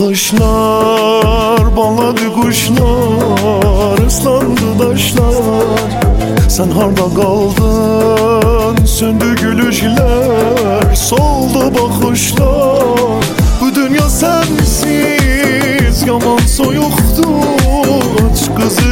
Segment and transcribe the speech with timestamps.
[0.00, 5.90] yağışlar Baladı kuşlar ıslandı taşlar.
[6.48, 13.22] Sen harda kaldın söndü gülüşler Soldu bakışlar.
[13.60, 17.28] Bu dünya sensiz yaman soyuktu
[18.30, 18.91] Aç kızıl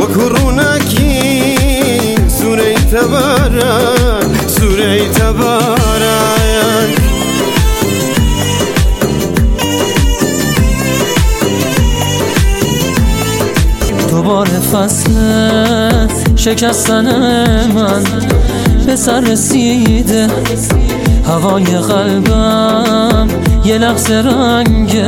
[0.00, 1.56] و کرونکی
[2.28, 5.80] سوره تبارک سوره تبارک
[14.10, 15.10] دوباره فصل
[16.36, 17.04] شکستن
[17.74, 18.02] من
[18.86, 20.28] به سر رسیده.
[21.26, 23.28] هوای قلبم
[23.64, 25.02] یه لحظه رنگ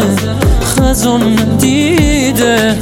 [0.64, 2.78] خزون دیده.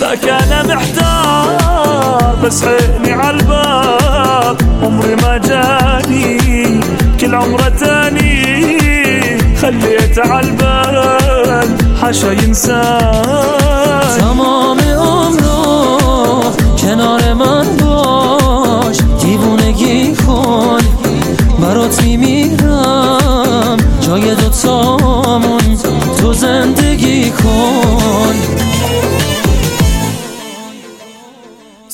[0.00, 6.80] ذاك انا محتار بس عيني عالباب عمري ما جاني
[7.20, 8.44] كل عمره تاني.
[9.62, 13.22] خليته عالبال حاشا ينساني
[14.18, 20.82] تمام عمرو کنار من باش دیوونگی کن
[21.60, 25.78] برات میمیرم جای دوتامون
[26.20, 28.34] تو زندگی کن.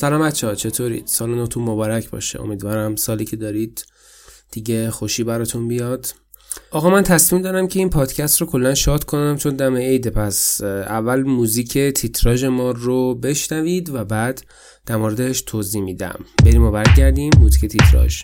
[0.00, 2.40] سلام بچه ها چطورید؟ سال نوتون مبارک باشه.
[2.40, 3.86] امیدوارم سالی که دارید
[4.52, 6.06] دیگه خوشی براتون بیاد.
[6.70, 10.60] آقا من تصمیم دارم که این پادکست رو کلا شاد کنم چون دم عیده پس
[10.62, 14.42] اول موزیک تیتراژ ما رو بشنوید و بعد
[14.86, 16.24] در موردش توضیح میدم.
[16.44, 18.22] بریم و برگردیم موزیک تیتراژ.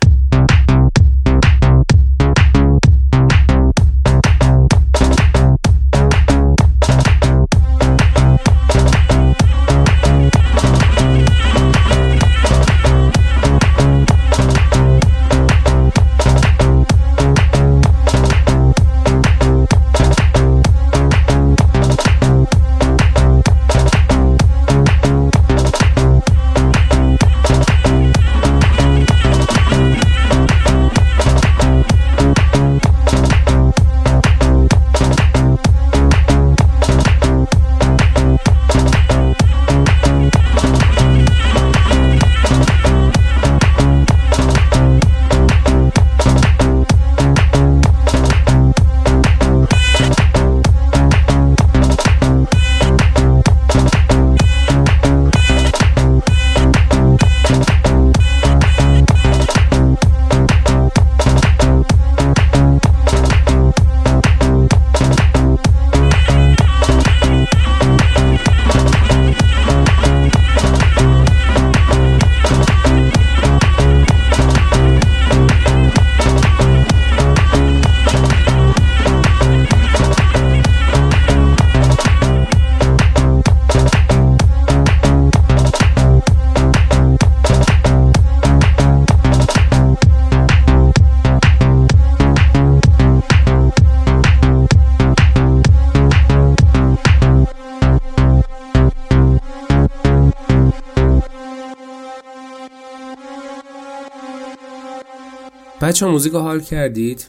[105.87, 107.27] بچه ها موزیک حال کردید؟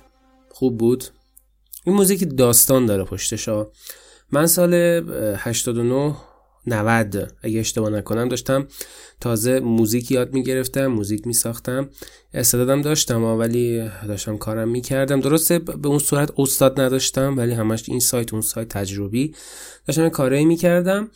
[0.50, 1.04] خوب بود؟
[1.84, 3.50] این موزیک داستان داره پشتش
[4.32, 4.74] من سال
[5.38, 6.16] 89
[6.68, 8.68] 90 اگه اشتباه نکنم داشتم
[9.22, 11.90] تازه موزیک یاد می‌گرفتم موزیک میساختم.
[12.34, 15.20] استعدادم داشتم ولی داشتم کارم می‌کردم.
[15.20, 19.36] درسته به اون صورت استاد نداشتم ولی همش این سایت اون سایت تجربی
[19.88, 21.12] داشتم کارایی می‌کردم.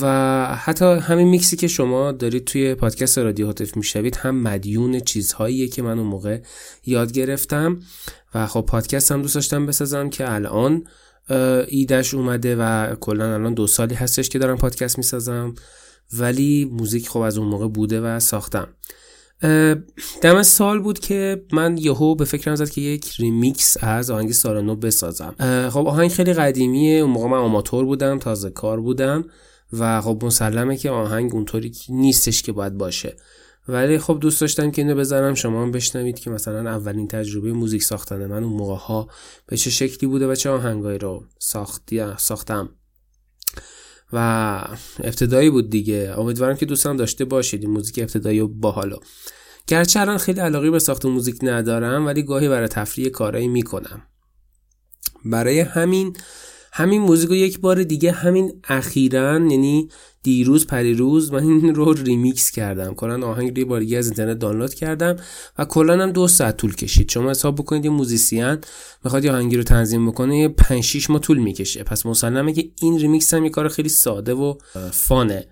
[0.00, 5.68] و حتی همین میکسی که شما دارید توی پادکست رادیو هاتف می‌شوید هم مدیون چیزهاییه
[5.68, 6.38] که من اون موقع
[6.86, 7.80] یاد گرفتم.
[8.34, 10.84] و خب پادکست هم دوست داشتم بسازم که الان
[11.68, 15.54] ایدش اومده و کلا الان دو سالی هستش که دارم پادکست می‌سازم.
[16.12, 18.68] ولی موزیک خب از اون موقع بوده و ساختم.
[20.22, 24.76] دم سال بود که من یهو به فکرم زد که یک ریمیکس از آهنگ سارانو
[24.76, 25.34] بسازم.
[25.70, 27.00] خب آهنگ خیلی قدیمیه.
[27.00, 29.24] اون موقع من آماتور بودم تازه کار بودم.
[29.78, 33.16] و خب مسلمه که آهنگ اونطوری نیستش که باید باشه.
[33.68, 37.82] ولی خب دوست داشتم که اینو بذارم شما هم بشنوید که مثلا اولین تجربه موزیک
[37.82, 39.08] ساختن من اون موقع ها
[39.46, 42.68] به چه شکلی بوده و چه آهنگایی رو ساختی ساختم.
[44.12, 44.18] و
[45.04, 46.14] ابتدایی بود دیگه.
[46.18, 48.96] امیدوارم که دوستان داشته باشید این موزیک ابتدایی و باحالو.
[49.66, 54.02] گرچه الان خیلی علاقه به ساخت موزیک ندارم ولی گاهی برای تفریح کارایی می‌کنم.
[55.24, 56.16] برای همین
[56.76, 59.88] همین موزیک رو یک بار دیگه همین اخیرا یعنی
[60.22, 62.94] دیروز پریروز من این رو ریمیکس کردم.
[62.94, 65.16] کلا آهنگ رو بار دیگه از اینترنت دانلود کردم
[65.58, 67.10] و کلا هم دو ساعت طول کشید.
[67.10, 68.56] شما حساب بکنید یه musician
[69.04, 71.82] می‌خواد یه آهنگی رو تنظیم بکنه یه 5 6 ماه طول می‌کشه.
[71.82, 74.54] پس مسلمه که این ریمیکس هم یه کار خیلی ساده و
[74.90, 75.46] fun ه.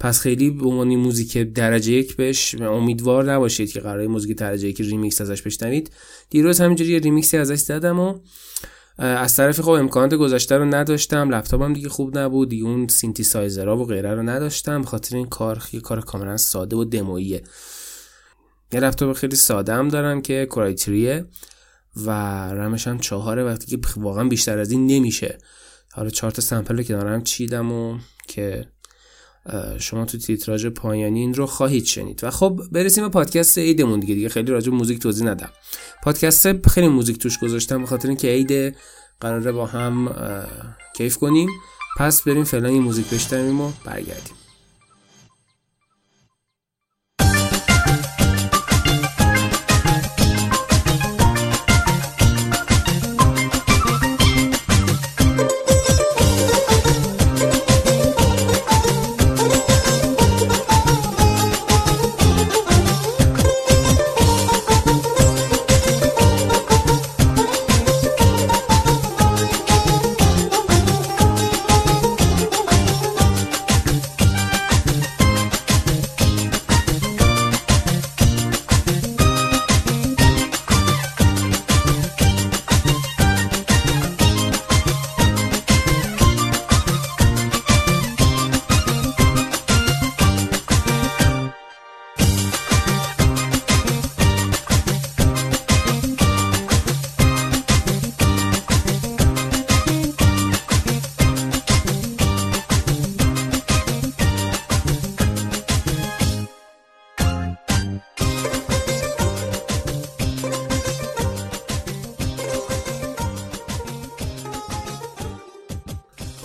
[0.00, 4.80] پس خیلی به عنوان موزیک درجه یک بهش امیدوار نباشید که قرار موزیک درجه یک
[4.80, 5.90] ریمیکس ازش بشنوید.
[6.30, 8.18] دیروز همینجوری یه ریمیکسی ازش زدم و
[8.98, 11.34] از طرف خب امکانات گذشته رو نداشتم.
[11.34, 12.48] لپتاپم دیگه خوب نبود.
[12.48, 14.82] دیگه اون سینتی سایزرها و غیره رو نداشتم.
[14.82, 17.42] خاطر این کار یه کار کاملا ساده و دمویه
[18.72, 21.24] یه لپتاپ خیلی ساده هم دارم که کرایتریه
[21.96, 22.10] و
[22.48, 23.44] رمش هم چهاره.
[23.44, 25.38] وقتی که واقعا بیشتر از این نمیشه.
[25.92, 27.98] حالا چهار تا سمپل که دارم چیدم و
[28.28, 28.66] که
[29.78, 32.24] شما تو تیتراژ پایانی این رو خواهید شنید.
[32.24, 34.14] و خب برسیم به پادکست عیدمون دیگه.
[34.14, 35.50] دیگه خیلی راجع موزیک توضیح ندم.
[36.02, 38.76] پادکست خیلی موزیک توش گذاشتم به خاطر اینکه عید
[39.20, 40.14] قراره با هم
[40.96, 41.48] کیف کنیم.
[41.98, 44.34] پس بریم فعلا این موزیک بشنویم و برگردیم.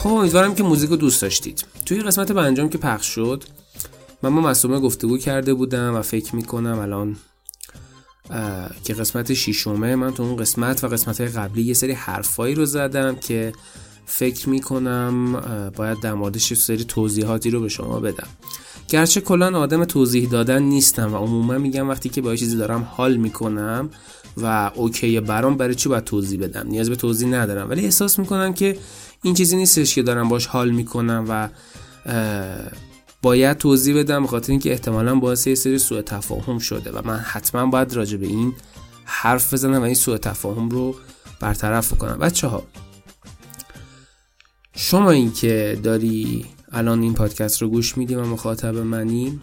[0.07, 1.65] خب امیدوارم که موزیک رو دوست داشتید.
[1.86, 3.44] توی قسمت پنجم که پخش شد
[4.24, 7.18] من با مصومه گفتگو کرده بودم و فکر می‌کنم الان
[8.83, 13.15] که قسمت شیشمه من تو اون قسمت و قسمت قبلی یه سری حرفایی رو زدم
[13.15, 13.54] که
[14.06, 15.42] فکر می‌کنم
[15.75, 18.27] باید در موردش یه سری توضیحاتی رو به شما بدم.
[18.89, 23.18] گرچه کلا آدم توضیح دادن نیستم و عموما میگم وقتی که با چیزی دارم حال
[23.18, 23.89] می‌کنم
[24.38, 27.69] و اوکی برام برای چی باید توضیح بدم؟ نیاز به توضیح ندارم.
[27.69, 28.77] ولی احساس می‌کنم که
[29.21, 31.49] این چیزی نیستش که دارم باش حال می‌کنم و
[33.21, 37.65] باید توضیح بدم بخاطر اینکه احتمالا باعث یه سری سوء تفاهم شده و من حتما
[37.65, 38.53] باید راجع به این
[39.05, 40.95] حرف بزنم و این سوء تفاهم رو
[41.39, 42.63] برطرف کنم بچه ها
[44.75, 49.39] شما این که داری الان این پادکست رو گوش میدی و مخاطب منی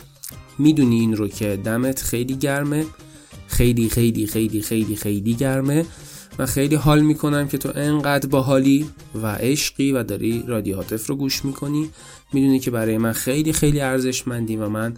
[0.59, 2.87] می‌دونی این رو که دمت خیلی گرمه
[3.47, 5.87] خیلی خیلی خیلی خیلی خیلی گرمه.
[6.39, 8.91] من خیلی حال می‌کنم که تو انقدر باحالی
[9.23, 11.91] و عشقی و داری رادیو هاتف رو گوش می‌کنی.
[12.33, 14.95] می‌دونی که برای من خیلی خیلی ارزشمندی و من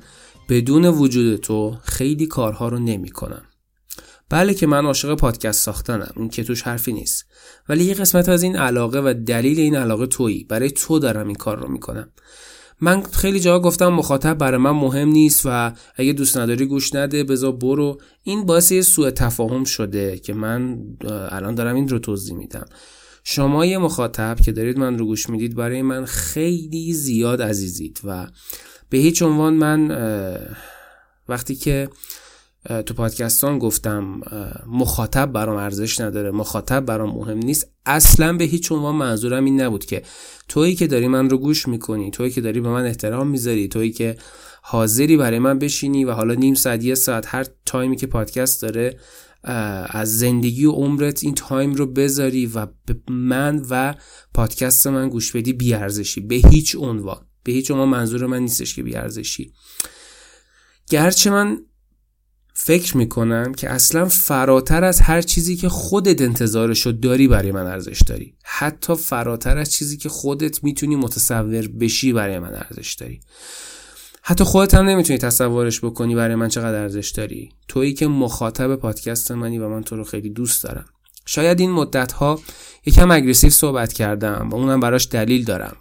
[0.48, 3.42] بدون وجود تو خیلی کارها رو نمی‌کنم.
[4.28, 6.12] بله که من عاشق پادکست ساختنم.
[6.16, 7.24] این که توش حرفی نیست.
[7.68, 10.44] ولی یه قسمت از این علاقه و دلیل این علاقه تویی.
[10.44, 12.12] برای تو دارم این کار رو می‌کنم.
[12.80, 17.24] من خیلی جا گفتم مخاطب برای من مهم نیست و اگه دوست نداری گوش نده
[17.24, 18.00] بذار برو.
[18.22, 20.78] این باعث یه سوء تفاهم شده که من
[21.30, 22.64] الان دارم این رو توضیح میدم.
[23.24, 28.26] شما یه مخاطب که دارید من رو گوش می‌دید برای من خیلی زیاد عزیزید و
[28.90, 29.90] به هیچ عنوان من
[31.28, 31.88] وقتی که
[32.86, 34.20] تو پادکستان گفتم
[34.66, 37.70] مخاطب برام ارزش نداره مخاطب برام مهم نیست.
[37.86, 40.02] اصلا به هیچ عنوان منظورم این نبود که
[40.48, 43.92] تویی که داری من رو گوش می‌کنی تویی که داری به من احترام می‌ذاری تویی
[43.92, 44.16] که
[44.62, 48.98] حاضری برای من بشینی و حالا نیم ساعت یه ساعت هر تایمی که پادکست داره
[49.88, 53.94] از زندگی و عمرت این تایم رو بذاری و به من و
[54.34, 56.20] پادکست من گوش بدی بیارزشی.
[56.20, 57.26] به هیچ عنوان.
[57.44, 59.52] به هیچ عنوان منظور من نیستش که بیارزشی.
[60.90, 61.58] گرچه من
[62.58, 68.02] فکر می‌کنم که اصلا فراتر از هر چیزی که خودت انتظارشو داری برای من ارزش
[68.06, 68.34] داری.
[68.44, 73.20] حتی فراتر از چیزی که خودت می‌تونی متصور بشی برای من ارزش داری.
[74.22, 77.48] حتی خودت هم نمی‌تونی تصورش بکنی برای من چقدر ارزش داری.
[77.68, 80.84] تویی که مخاطب پادکست منی و من تو رو خیلی دوست دارم.
[81.26, 82.40] شاید این مدت ها
[82.86, 85.76] یکم aggressive صحبت کردم و اونم براش دلیل دارم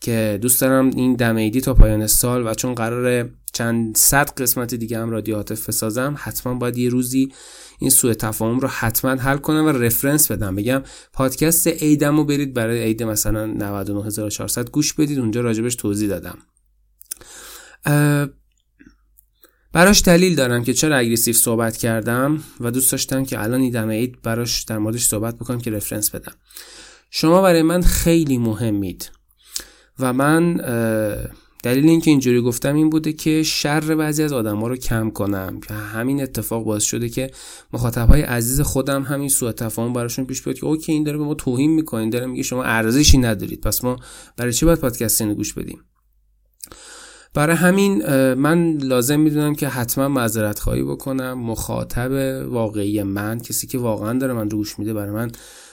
[0.00, 4.74] که دوست دارم این دم ایدی تا پایان سال و چون قرار چند صد قسمت
[4.74, 7.32] دیگه هم رادیو هاتف بسازم حتما باید یه روزی
[7.78, 10.54] این سوء تفاهم رو حتما حل کنم و reference بدم.
[10.54, 10.82] بگم
[11.12, 16.38] پادکست ایدم رو برید برای عید مثلا 99400 گوش بدید اونجا راجبش توضیح دادم.
[19.72, 24.22] براش دلیل دارم که چرا aggressive صحبت کردم و دوست داشتم که الان ایدم عید
[24.22, 26.32] براش در موردش صحبت بکنم که reference بدم.
[27.10, 29.10] شما برای من خیلی مهمید
[29.98, 30.60] و من
[31.64, 35.60] دلیل اینکه اینجوری گفتم این بوده که شر بعضی از آدم ها رو کم کنم.
[35.60, 37.30] که همین اتفاق باعث شده که
[37.72, 41.24] مخاطب های عزیز خودم همین سوء تفاهم براشون پیش بیاد که اوکی این داره به
[41.24, 43.60] ما توهین می‌کنه این داره میگه شما ارزشی ندارید.
[43.60, 43.96] پس ما
[44.36, 45.80] برای چی باید پادکست گوش بدیم؟
[47.34, 48.04] برای همین
[48.34, 51.32] من لازم می‌دونم که حتما معذرت خواهی بکنم.
[51.32, 52.12] مخاطب
[52.48, 55.30] واقعی من کسی که واقعا داره من رو گوش میده برای من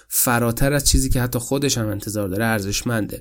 [0.07, 3.19] فراتر از چیزی که حتی خودش هم انتظار داره ارزشمنده.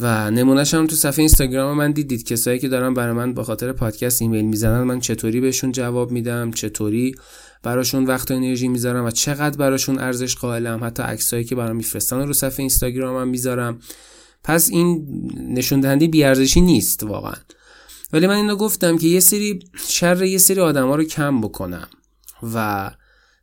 [0.00, 2.24] و نمونهش هم تو صفحه اینستاگرام من دیدید.
[2.24, 6.50] کسایی که دارن برای من با خاطر پادکست ایمیل می‌زنن من چطوری بهشون جواب میدم؟
[6.50, 7.14] چطوری
[7.62, 12.26] براشون وقت و انرژی می‌ذارم؟ و چقدر براشون ارزش قائلم؟ حتی عکسایی که برام میفرستن
[12.26, 13.78] رو صفحه اینستاگرامم می‌ذارم.
[14.44, 15.06] پس این
[15.48, 17.34] نشون دهنده بیارزشی نیست واقعا.
[18.12, 19.58] ولی من اینو گفتم که یه سری
[19.88, 21.88] شر یه سری آدما رو کم بکنم.
[22.54, 22.90] و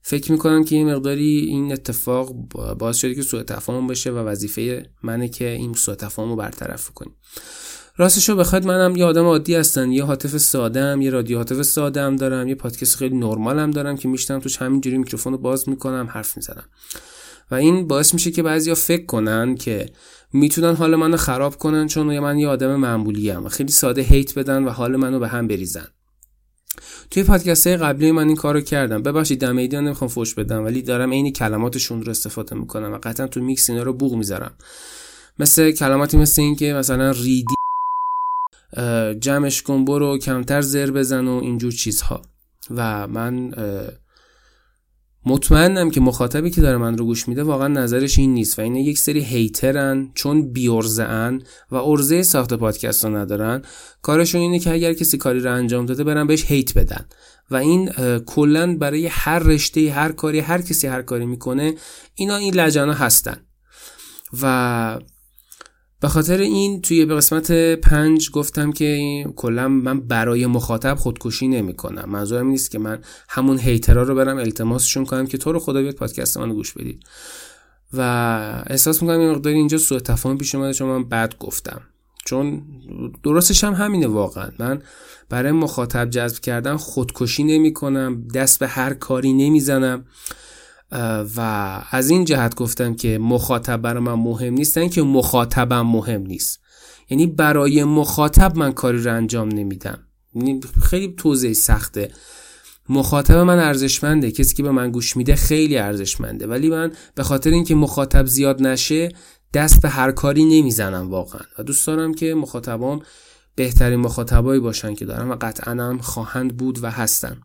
[0.02, 2.34] فکر می‌کنم که این مقداری این اتفاق
[2.80, 6.90] باعث شده که سوء تفاهم بشه و وظیفه منه که این سوء تفاهم رو برطرف
[6.90, 7.16] کنیم
[7.98, 12.16] راستش رو بخواد منم یه آدم عادی هستن یه حاطف ساده یه رادیو ساده هم
[12.16, 16.10] دارم یه پادکست خیلی نرمال هم دارم که میشتم توش همینجوری میکروفون رو باز می‌کنم
[16.12, 16.66] حرف می‌زنم.
[17.52, 19.86] و این باعث میشه که بعضیا فکر کنن که
[20.34, 24.38] می‌تونن حال منو خراب کنن چون من یه آدم معمولی ام و خیلی ساده hate
[24.38, 25.88] بدن و حال منو به هم بریزن.
[27.12, 29.04] توی پادکست قبلی من این کارو کردم.
[29.04, 33.28] ببخشید دم ایدی نمی‌خوام فوش بدم ولی دارم عین کلماتشون رو استفاده می‌کنم و قطعا
[33.28, 34.54] تو میکس اینا رو بوق می‌ذارم.
[35.40, 37.56] مثل کلماتی مثل این که مثلا ریدی
[39.20, 42.22] جمعش کن برو کمتر زر بزن و اینجور چیزها.
[42.76, 43.52] و من
[45.26, 48.80] مطمئنم که مخاطبی که داره من رو گوش میده واقعا نظرش این نیست و اینا
[48.80, 53.62] یک سری hater ن چون بی‌عرضه ان و ارزه ساخت پادکست رو ندارن.
[54.02, 57.06] کارشون اینه که اگر کسی کاری رو انجام داده برن بهش هیت بدن.
[57.52, 61.76] و این کلا برای هر رشته هر کاری هر کسی هر کاری می‌کنه
[62.16, 63.38] اینا این لجنا هستن.
[64.42, 65.00] و
[66.02, 71.74] به خاطر این توی به قسمت پنج گفتم که کلا من برای مخاطب خودکشی نمی
[71.74, 75.82] کنم منظورم نیست که من همون هیترا رو برم التماسشون کنم که تو رو خدا
[75.82, 77.04] بیاد پادکست منو گوش بدید.
[77.94, 78.02] و
[78.68, 81.82] احساس می‌کنم این مقداری اینجا سوء تفاهم پیش اومده چون من بد گفتم.
[82.26, 82.62] چون
[83.24, 84.52] درستش هم همینه واقعا.
[84.60, 84.82] من
[85.30, 90.06] برای مخاطب جذب کردن خودکشی نمی کنم دست به هر کاری نمی‌زنم.
[91.38, 91.42] و
[91.92, 96.60] از این جهت گفتم که مخاطب برای من مهم نیستن که مخاطبم مهم نیست.
[97.10, 100.00] یعنی برای مخاطب من کاری رو انجام نمیدم.
[100.36, 102.12] یعنی خیلی توضیح سخته.
[102.90, 106.48] مخاطب من ارزشمنده کسی که به من گوش میده خیلی ارزشمنده.
[106.48, 109.10] ولی من به خاطر اینکه مخاطب زیاد نشه
[109.54, 111.42] دست به هر کاری نمی‌زنم واقعا.
[111.60, 113.02] و دوست دارم که مخاطبام
[113.56, 117.42] بهترین مخاطبایی باشن که دارم و قطعا هم خواهند بود و هستن.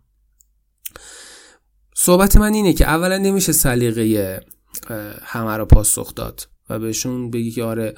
[1.99, 4.41] صحبت من اینه که اولا نمیشه سلیقه
[5.23, 7.95] همه رو پاسخ داد و بهشون بگی که آره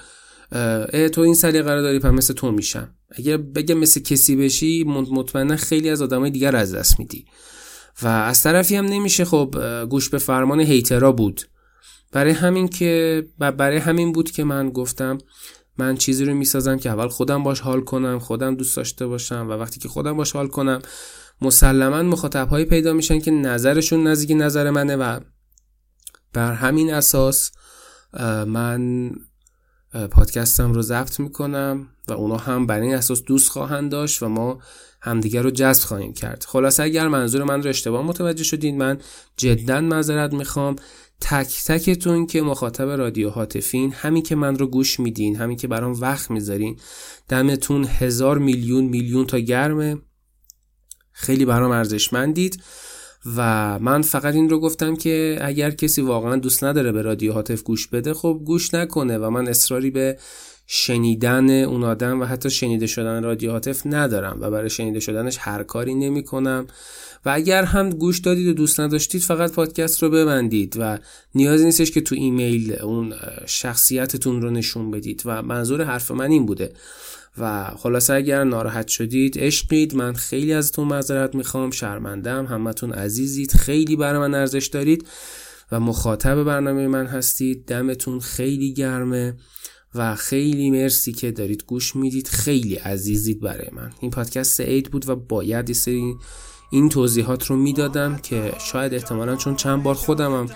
[0.92, 2.94] اه تو این سلیقه رو داری پس مثل تو میشم.
[3.10, 7.24] اگه بگه مثل کسی بشی مطمئنا خیلی از آدمای دیگر از دست میدی.
[8.02, 9.54] و از طرفی هم نمیشه خب
[9.90, 11.42] گوش به فرمان هیترا بود.
[12.12, 15.18] برای همین که برای همین بود که من گفتم
[15.78, 19.52] من چیزی رو می‌سازم که اول خودم باش حال کنم خودم دوست داشته باشم و
[19.52, 20.82] وقتی که خودم باش حال کنم
[21.40, 25.20] مسلما مخاطب هایی پیدا میشن که نظرشون نزدیک نظر منه و
[26.32, 27.50] بر همین اساس
[28.46, 29.10] من
[30.10, 34.58] پادکستم رو ضبط می‌کنم و اونا هم بر این اساس دوست خواهند داشت و ما
[35.00, 36.44] همدیگر رو جذب خواهیم کرد.
[36.48, 38.98] خلاصه اگر منظور من رو اشتباه متوجه شدین من
[39.36, 40.76] جدا معذرت می‌خوام.
[41.20, 46.00] تک تکتون که مخاطب رادیو هاتفین همین که من رو گوش میدین همین که برام
[46.00, 46.78] وقت می‌ذارین
[47.28, 49.98] دمتون هزار میلیون میلیون تا گرمه.
[51.18, 52.62] خیلی برام ارزشمندید
[53.36, 57.62] و من فقط این رو گفتم که اگر کسی واقعا دوست نداره به رادیو هاتف
[57.62, 60.18] گوش بده خب گوش نکنه و من اصراری به
[60.70, 65.62] شنیدن اون آدم و حتی شنیده شدن رادیو هاتف ندارم و برای شنیده شدنش هر
[65.62, 66.66] کاری نمی کنم.
[67.24, 70.98] و اگر هم گوش دادید و دوست نداشتید فقط پادکست رو ببندید و
[71.34, 73.14] نیازی نیستش که تو ایمیل اون
[73.46, 75.22] شخصیتتون رو نشون بدید.
[75.24, 76.72] و منظور حرف من این بوده.
[77.38, 79.94] و خلاصه اگر ناراحت شدید عشقید.
[79.94, 81.70] من خیلی ازتون معذرت می‌خوام.
[81.70, 83.52] شرمندم همتون عزیزید.
[83.52, 85.08] خیلی برای من ارزش دارید
[85.72, 87.64] و مخاطب برنامه من هستید.
[87.66, 89.36] دمتون خیلی گرمه
[89.94, 92.28] و خیلی مرسی که دارید گوش می‌دید.
[92.28, 93.92] خیلی عزیزید برای من.
[94.00, 95.76] این پادکست عید بود و باید
[96.70, 100.46] این توضیحات رو می‌دادم که شاید احتمالا چون چند بار خودمم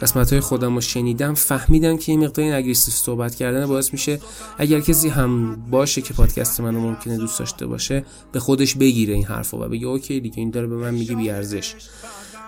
[0.00, 4.20] قسمت های خودم رو شنیدم فهمیدم که این مقدار این صحبت کردن باعث میشه
[4.58, 9.24] اگر کسی هم باشه که پادکست منو ممکنه دوست داشته باشه به خودش بگیره این
[9.24, 11.74] حرفو و بگه اوکی دیگه این داره به من میگه بیارزش.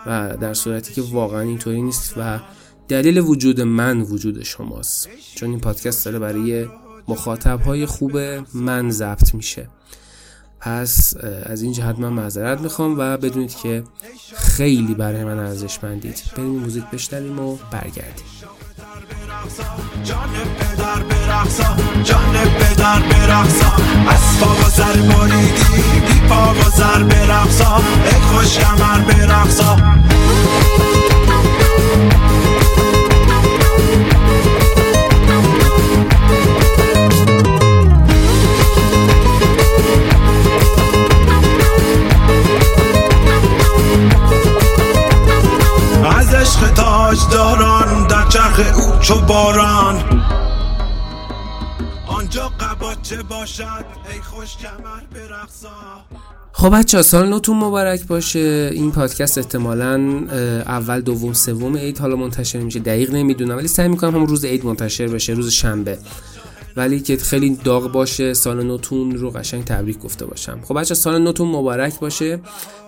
[0.06, 2.40] و در صورتی که واقعا اینطوری نیست و
[2.88, 5.09] دلیل وجود من وجود شماست.
[5.35, 6.66] چون این پادکست داره برای
[7.09, 8.18] مخاطب های خوب
[8.54, 9.68] من ضبط میشه.
[10.62, 11.14] پس
[11.47, 13.85] از این جهت من معذرت می‌خوام و بدونید که
[14.35, 16.23] خیلی برای من ارزشمندید.
[16.37, 18.25] بریم موزیک بشنویم و برگردیم.
[20.04, 23.73] جان پدر برقصا جان پدر برقصا.
[24.09, 27.76] از پا و سر بریدی بی پا و سر برقصا.
[27.76, 29.76] ای خوش کمر برقصا.
[46.42, 50.22] عشق تاج داران در چرخ او چو باران.
[52.06, 55.68] آنجا قباچه باشد؟ ای خوش کمر برقصا.
[56.52, 58.70] خب بچه سال نوتون مبارک باشه.
[58.72, 60.25] این پادکست احتمالا
[60.66, 62.78] اول دوم سوم عید حالا منتشر میشه.
[62.78, 65.99] دقیق نمی‌دونم ولی سعی می‌کنم هم روز عید منتشر بشه روز شنبه.
[66.76, 70.61] ولی که خیلی داغ باشه سال نوتون رو قشنگ تبریک گفته باشم.
[70.68, 72.40] خب بچه سال نوتون مبارک باشه.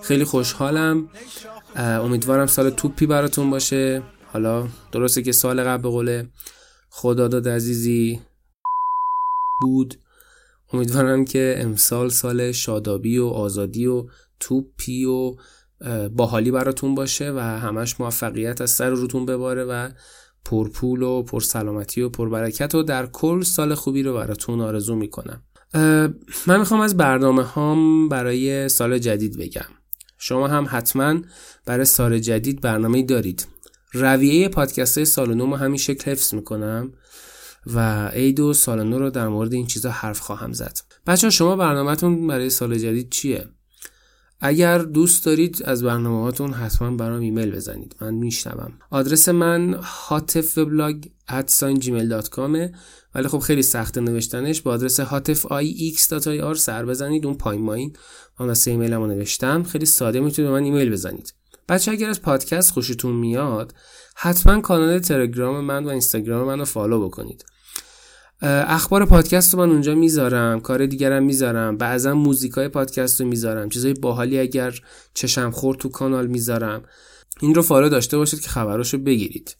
[0.02, 1.08] خیلی خوشحالم.
[1.76, 4.02] امیدوارم سال توپی براتون باشه.
[4.26, 6.24] حالا درسته که سال قبل به قول
[6.90, 8.20] خداداد عزیزی
[9.60, 9.94] بود.
[10.72, 14.06] امیدوارم که امسال سال شادابی و آزادی و
[14.40, 15.36] توپی و
[16.08, 19.88] باحالی براتون باشه و همش موفقیت از سر روتون بباره و
[20.44, 25.42] پرپول و پرسلامتی و پربرکت و در کل سال خوبی رو براتون آرزو می‌کنم.
[26.46, 29.83] من می‌خوام از برنامه هام برای سال جدید بگم.
[30.26, 31.20] شما هم حتما
[31.66, 33.46] برای سال جدید برنامه دارید.
[33.92, 36.92] رویه پادکست سال نو همین شکل حفظ می‌کنم
[37.66, 40.78] و عید و سال نو رو در مورد این چیزا حرف خواهم زد.
[41.06, 43.48] بچه شما برنامهتون برای سال جدید چیه؟
[44.40, 47.96] اگر دوست دارید از برنامه هاتون حتما برام ایمیل بزنید.
[48.00, 48.72] من میشنوم.
[48.90, 52.74] آدرس من هاتفوبلاگ gmail.com
[53.14, 54.60] ولی خب خیلی سخت نوشتنش.
[54.60, 55.46] با آدرس هاتف
[56.56, 57.92] سر بزنید اون پایین ماین.
[58.40, 59.62] من واسه ایمیلمو نوشتم.
[59.62, 61.34] خیلی ساده می‌تونید به من ایمیل بزنید.
[61.68, 63.74] بچه اگر از پادکست خوشتون میاد
[64.16, 67.44] حتما کانال تلگرام من و اینستاگرام من رو follow بکنید.
[68.42, 73.68] اخبار پادکست رو من اونجا می‌ذارم کار دیگرم می‌ذارم بعضا موزیک های پادکست رو می‌ذارم.
[73.68, 74.74] چیزای باحالی اگر
[75.14, 76.82] چشم خورد تو کانال می‌ذارم.
[77.40, 79.56] این رو follow داشته باشید که خبراشو بگیرید.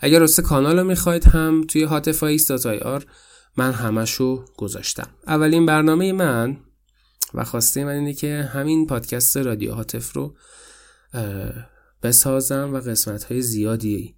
[0.00, 2.38] اگر راسته کانال رو می‌خواید هم توی هاتفای
[2.84, 3.04] آر
[3.56, 5.08] من همشو گذاشتم.
[5.26, 6.56] اولین برنامه من
[7.34, 10.36] و خواسته من اینه که همین پادکست رادیو هاتف رو
[12.02, 14.14] بسازم و قسمت های زیادی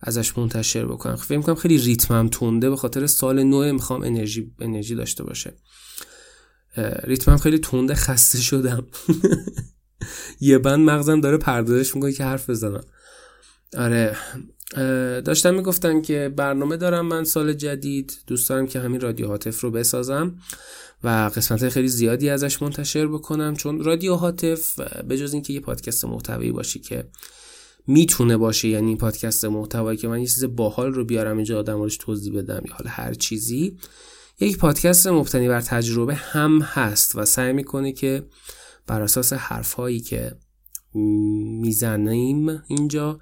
[0.00, 1.16] ازش منتشر بکنم.
[1.16, 5.54] فکر می‌کنم خیلی ریتمم تونده به خاطر سال نو می‌خوام انرژی انرژی داشته باشه.
[7.04, 8.86] ریتمم خیلی تونده خسته شدم.
[10.40, 12.84] یه بند مغزم داره پردازش می‌کنه که حرف بزنم.
[13.76, 14.16] آره.
[15.20, 19.70] داشتم می‌گفتن که برنامه دارم من سال جدید دوست دارم که همین رادیو هاتف رو
[19.70, 20.38] بسازم.
[21.04, 26.04] و قسمت خیلی زیادی ازش منتشر بکنم چون رادیو هاتف به جز اینکه یه پادکست
[26.04, 27.08] محتوایی باشی که
[27.86, 32.38] می‌تونه باشه یعنی پادکست محتوایی که من یه چیز باحال رو بیارم اینجا آدم توضیح
[32.38, 33.78] بدم یا حالا هر چیزی
[34.40, 38.26] یک پادکست مبتنی بر تجربه هم هست و سعی می‌کنه که
[38.86, 40.36] بر اساس حرفهایی که
[41.60, 43.18] می‌زنیم اینجا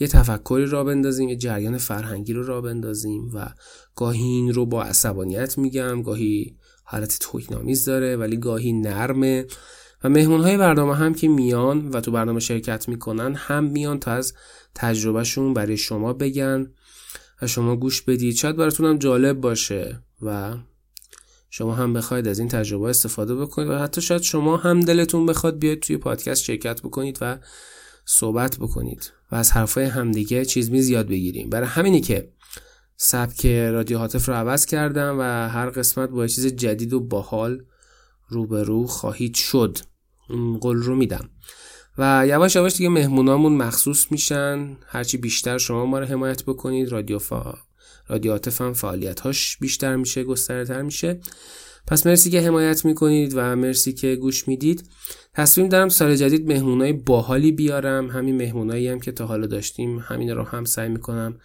[0.00, 3.48] یه تفکری را بندازیم یه جریان فرهنگی رو را بندازیم و
[3.94, 6.56] گاهی این رو با عصبانیت میگم گاهی
[6.88, 9.46] حالت توهینآمیز داره ولی گاهی نرمه.
[10.04, 14.12] و مهمون های برنامه هم که میان و تو برنامه شرکت می‌کنن هم میان تا
[14.12, 14.34] از
[14.74, 16.72] تجربهشون برای شما بگن
[17.42, 18.36] و شما گوش بدید.
[18.36, 20.56] شاید براتون هم جالب باشه و
[21.50, 25.58] شما هم بخواید از این تجربه استفاده بکنید و حتی شاید شما هم دلتون بخواد
[25.58, 27.38] بیاید توی پادکست شرکت بکنید و
[28.04, 31.50] صحبت بکنید و از حرفای همدیگه چیز می زیاد بگیریم.
[31.50, 32.28] برای همینی که
[32.96, 37.62] سبک رادیو هاتف رو عوض کردم و هر قسمت با چیز جدید و باحال
[38.28, 39.78] روبرو خواهید شد.
[40.30, 41.30] این قول رو میدم.
[41.98, 44.76] و یواش یواش دیگه مهمونامون مخصوص میشن.
[44.86, 46.88] هرچی بیشتر شما ما رو حمایت بکنید.
[46.88, 47.54] رادیو فا...
[48.08, 51.20] رادیو هاتف هم فعالیت هاش بیشتر میشه گسترتر میشه.
[51.86, 54.88] پس مرسی که حمایت می‌کنید و مرسی که گوش می‌دید.
[55.34, 58.10] تصمیم دارم سال جدید مهمونای باحالی بیارم.
[58.10, 61.38] همین مهمونایی هم که تا حالا داشتیم همین رو هم سعی می‌کنم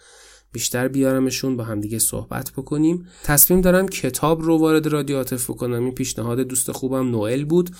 [0.52, 3.06] بیشتر بیارمشون با همدیگه صحبت بکنیم.
[3.24, 5.84] تصمیم دارم کتاب رو وارد رادیو عاطف بکنم.
[5.84, 7.70] این پیشنهاد دوست خوبم نوئل بود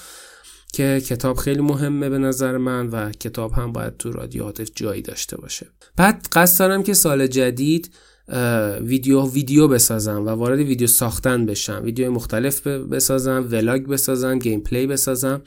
[0.73, 5.03] که کتاب خیلی مهمه به نظر من و کتاب هم باید تو رادیو عاطف جایی
[5.03, 5.67] داشته باشه.
[5.97, 7.95] بعد قصد دارم که سال جدید
[8.81, 11.81] ویدیو ویدیو بسازم و وارد ویدیو ساختن بشم.
[11.85, 15.43] ویدیو مختلف بسازم vlog بسازم gameplay بسازم.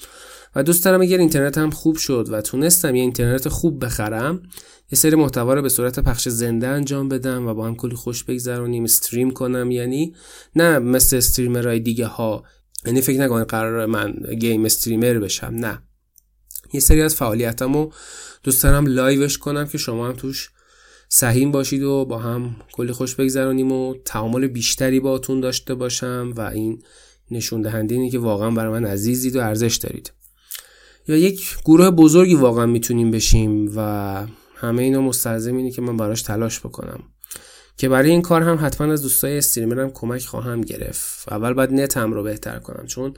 [0.56, 4.42] و دوست دارم اگر اینترنت هم خوب شد و تونستم یه اینترنت خوب بخرم
[4.92, 8.24] یه سری محتوا رو به صورت پخش زنده انجام بدم و با هم کلی خوش
[8.24, 9.72] بگذرونیم stream کنم.
[9.72, 10.16] یعنی
[10.56, 12.44] نه مثل streamer های دیگه ها.
[12.86, 15.54] یعنی فکر نکنید قرار من game streamer بشم.
[15.54, 15.82] نه.
[16.74, 17.90] یه سری از فعالیتمو
[18.44, 20.50] دوست دارم لایوش کنم که شما هم توش
[21.10, 26.42] سهیم باشید و با هم کلی خوش بگذرانیم و تعامل بیشتری باتون داشته باشم و
[26.42, 26.84] این
[27.32, 30.12] نشون دهنده اینه که واقعا برای من عزیزید و ارزش دارید.
[31.08, 36.22] یا یک گروه بزرگی واقعا می‌تونیم بشیم و همه اینا مستلزم اینه که من براش
[36.22, 37.04] تلاش بکنم.
[37.78, 41.34] که برای این کار هم حتما از دوستای استریمرم کمک خواهم گرفت.
[41.34, 43.14] اول باید نتم رو بهتر کنم چون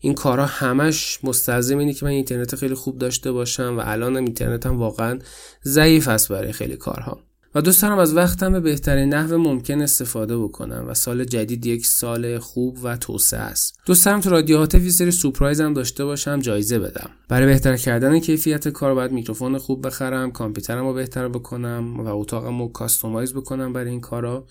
[0.00, 4.78] این کارها همش مستلزم اینه که من اینترنت خیلی خوب داشته باشم و الانم اینترنتم
[4.78, 5.18] واقعا
[5.64, 7.20] ضعیف است برای خیلی کارها.
[7.54, 11.86] و دوست دارم از وقتم به بهترین نحو ممکن استفاده بکنم و سال جدید یک
[11.86, 13.78] سال خوب و توسعه است.
[13.86, 17.10] دوست دارم تو رادیو هاتف سری سورپرایز هم داشته باشم جایزه بدم.
[17.28, 22.62] برای بهتر کردن کیفیت کار باید میکروفون خوب بخرم کامپیوترم رو بهتر بکنم و اتاقم
[22.62, 24.46] رو کاستومایز بکنم برای این کارا.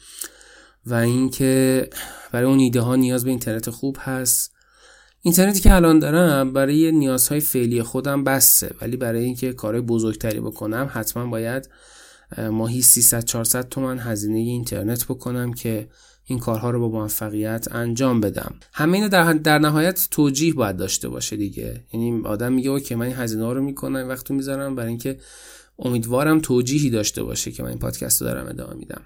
[0.86, 1.90] و اینکه
[2.32, 4.54] برای اون ایده ها نیاز به اینترنت خوب هست.
[5.22, 10.90] اینترنتی که الان دارم برای نیازهای فعلی خودم بسه ولی برای اینکه کارهای بزرگتری بکنم
[10.94, 11.70] حتما باید
[12.38, 15.90] ماهی 300 400 تومن هزینه اینترنت بکنم که
[16.26, 18.56] این کارها رو با موفقیت انجام بدم.
[18.74, 21.86] همه اینو در, در نهایت توجیه باید داشته باشه دیگه.
[21.94, 25.20] یعنی آدم میگه اوکی من این هزینه ها رو می‌کنم وقتی می‌ذارم برای اینکه
[25.80, 29.02] امیدوارم توجیهی داشته باشه که من این پادکست رو دارم ادامه میدم.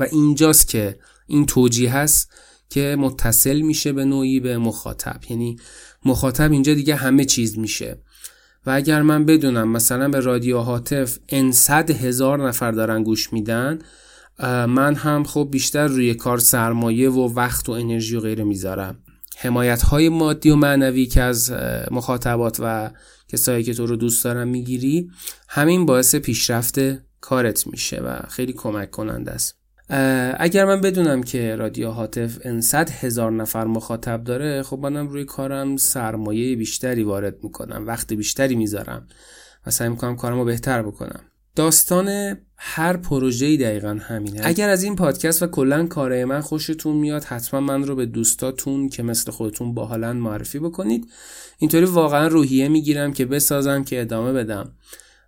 [0.00, 2.30] و اینجاست که این توجیه هست
[2.70, 5.20] که متصل میشه به نوعی به مخاطب.
[5.30, 5.56] یعنی
[6.04, 8.02] مخاطب اینجا دیگه همه چیز میشه.
[8.66, 13.78] و اگر من بدونم مثلا به رادیو هاتف ان صد هزار نفر دارن گوش میدن
[14.68, 18.98] من هم خب بیشتر روی کار سرمایه و وقت و انرژی و غیره می‌ذارم.
[19.36, 21.52] حمایت های مادی و معنوی که از
[21.90, 22.90] مخاطبات و
[23.28, 25.10] کسایی که تو رو دوست دارن می‌گیری
[25.48, 26.80] همین باعث پیشرفت
[27.20, 29.63] کارت میشه و خیلی کمک کننده است.
[30.38, 35.24] اگر من بدونم که رادیو هاتف ان صد هزار نفر مخاطب داره خب منم روی
[35.24, 39.06] کارم سرمایه بیشتری وارد می‌کنم وقت بیشتری می‌ذارم
[39.66, 41.20] و سعی می‌کنم کارم رو بهتر بکنم.
[41.56, 44.40] داستان هر پروژه‌ای دقیقا همینه.
[44.44, 48.88] اگر از این پادکست و کلا کارهای من خوشتون میاد حتما من رو به دوستاتون
[48.88, 51.10] که مثل خودتون باحالن معرفی بکنید.
[51.58, 54.72] اینطوری واقعا روحیه می‌گیرم که بسازم که ادامه بدم.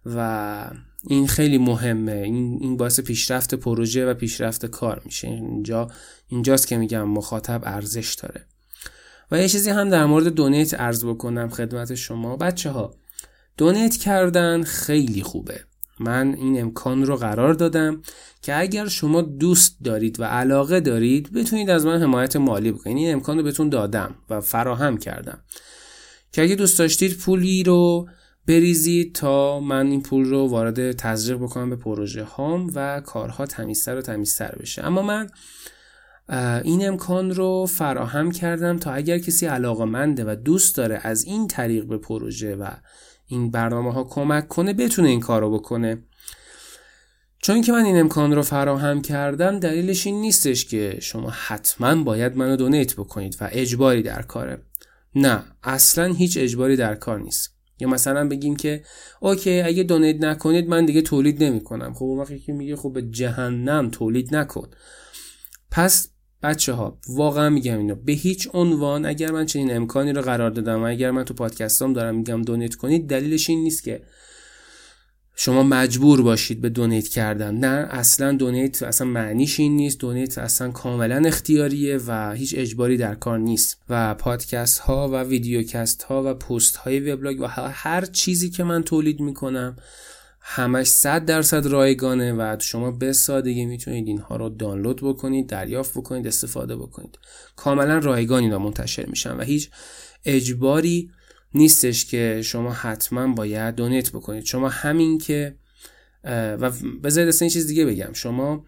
[0.06, 0.70] و
[1.08, 2.12] این خیلی مهمه.
[2.12, 5.28] این این باعث پیشرفت پروژه و پیشرفت کار میشه.
[5.28, 5.88] اینجا
[6.28, 8.46] اینجاست که میگم مخاطب ارزش داره.
[9.30, 12.36] و یه چیزی هم در مورد دونیت ارز بکنم خدمت شما.
[12.36, 12.94] بچه ها
[13.56, 15.60] دونیت کردن خیلی خوبه.
[16.00, 18.02] من این امکان رو قرار دادم
[18.42, 22.96] که اگر شما دوست دارید و علاقه دارید بتونید از من حمایت مالی بکنید.
[22.96, 25.42] این امکان رو بهتون دادم و فراهم کردم.
[26.32, 28.08] که اگه دوست داشتید پولی رو
[28.46, 33.96] بریزید تا من این پول رو وارد تزریق بکنم به پروژه هام و کارها تمیزتر
[33.96, 34.86] و تمیزتر بشه.
[34.86, 35.30] اما من
[36.64, 41.48] این امکان رو فراهم کردم تا اگر کسی علاقه منده و دوست داره از این
[41.48, 42.70] طریق به پروژه و
[43.26, 46.02] این برنامه ها کمک کنه بتونه این کار رو بکنه.
[47.42, 52.36] چون که من این امکان رو فراهم کردم دلیلش این نیستش که شما حتما باید
[52.36, 54.62] منو دونیت بکنید و اجباری در کاره.
[55.14, 57.55] نه اصلا هیچ اجباری در کار نیست.
[57.78, 58.82] یا مثلا بگیم که
[59.20, 61.94] اوکی اگه دونیت نکنید من دیگه تولید نمی‌کنم.
[61.94, 64.68] خب اون وقتی که میگه خب به جهنم تولید نکن.
[65.70, 66.10] پس
[66.42, 70.82] بچه ها واقعا میگم اینو به هیچ عنوان اگر من چنین امکانی رو قرار دادم
[70.82, 74.02] و اگر من تو پادکستام دارم میگم دونیت کنید دلیلش این نیست که
[75.38, 77.54] شما مجبور باشید به دونیت کردن.
[77.54, 79.98] نه اصلا دونیت اصلا معنیش این نیست.
[79.98, 83.78] دونیت اصلا کاملا اختیاریه و هیچ اجباری در کار نیست.
[83.88, 88.82] و پادکست ها و ویدیوکست ها و پست های وبلاگ و هر چیزی که من
[88.82, 89.76] تولید می‌کنم
[90.40, 96.26] همش صد درصد رایگانه و شما به سادگی می‌تونید اینها رو دانلود بکنید دریافت بکنید
[96.26, 97.18] استفاده بکنید.
[97.56, 99.70] کاملا رایگان اینا منتشر میشن و هیچ
[100.24, 101.10] اجباری
[101.54, 104.44] نیستش که شما حتما باید دونیت بکنید.
[104.44, 105.56] شما همین که
[106.60, 106.70] و
[107.04, 108.12] بذارید اصلا این چیز دیگه بگم.
[108.12, 108.64] شما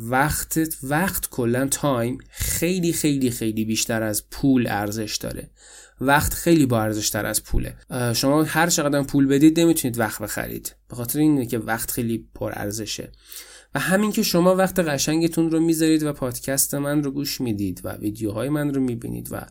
[0.00, 5.50] وقت وقت کلا تایم خیلی خیلی خیلی بیشتر از پول ارزش داره.
[6.00, 7.76] وقت خیلی با ارزش تر از پوله.
[8.14, 10.74] شما هر چقدر پول بدید نمی‌تونید وقت بخرید.
[10.88, 13.12] به خاطر اینه که وقت خیلی پر ارزشه.
[13.74, 17.92] و همین که شما وقت قشنگتون رو می‌ذارید و پادکست من رو گوش می‌دید و
[17.92, 19.46] ویدیوهای من رو می‌بینید و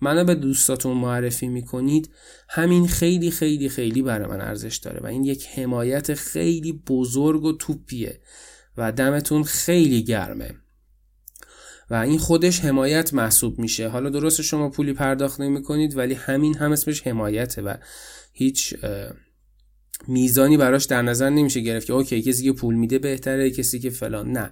[0.00, 2.10] منو به دوستاتون معرفی می‌کنید
[2.48, 7.52] همین خیلی خیلی خیلی برای من ارزش داره و این یک حمایت خیلی بزرگ و
[7.52, 8.20] توپیه
[8.76, 10.54] و دمتون خیلی گرمه.
[11.90, 13.88] و این خودش حمایت محسوب میشه.
[13.88, 17.74] حالا درست شما پولی پرداخت نمی کنید ولی همین هم اسمش حمایته و
[18.32, 18.74] هیچ
[20.08, 23.90] میزانی براش در نظر نمیشه گرفت که OK کسی که پول میده بهتره کسی که
[23.90, 24.32] فلان.
[24.32, 24.50] نه.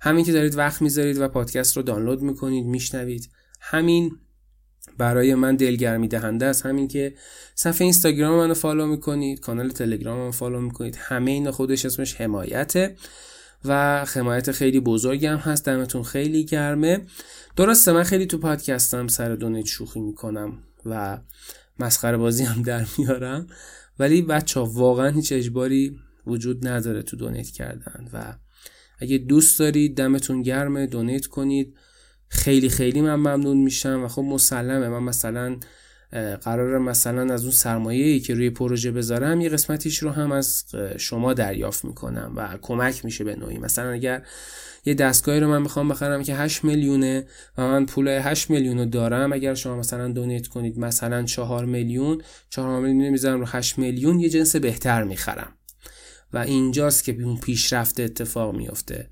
[0.00, 3.30] همین که دارید وقت می‌ذارید و پادکست رو دانلود می‌کنید میشنوید.
[3.60, 4.10] همین
[4.98, 6.66] برای من دلگرمی دهنده است.
[6.66, 7.14] همین که
[7.54, 10.96] صفحه اینستاگرام منو follow می‌کنید کانال تلگرام منو follow می‌کنید.
[11.00, 12.96] همه این خودش اسمش حمایته
[13.64, 15.64] و حمایت خیلی بزرگی هم هست.
[15.64, 17.00] دمتون خیلی گرمه.
[17.56, 21.18] درسته من خیلی تو پادکستم سر دونیت شوخی می‌کنم و
[21.78, 23.46] مسخره بازی هم در میارم.
[23.98, 28.08] ولی بچه ها واقعا هیچ اجباری وجود نداره تو دونیت کردن.
[28.12, 28.34] و
[28.98, 31.74] اگه دوست دارید دمتون گرمه دونیت کنید.
[32.34, 34.88] خیلی خیلی من ممنون میشم و خب مسلمه.
[34.88, 35.56] من مثلا
[36.42, 40.64] قرار مثلا از اون سرمایه که روی پروژه بذارم یه قسمتیش رو هم از
[40.96, 43.58] شما دریافت می‌کنم و کمک میشه به نوعی.
[43.58, 44.26] مثلا اگر
[44.84, 47.26] یه دستگاهی رو من می‌خوام بخرم که 8 میلیونه
[47.58, 52.22] و من پول 8 میلیون رو دارم اگر شما مثلا دونیت کنید مثلا 4 میلیون
[52.50, 55.52] 4 میلیون می‌ذارم رو 8 میلیون یه جنس بهتر می‌خرم.
[56.32, 59.08] و اینجاست که اون پیشرفت اتفاق میفته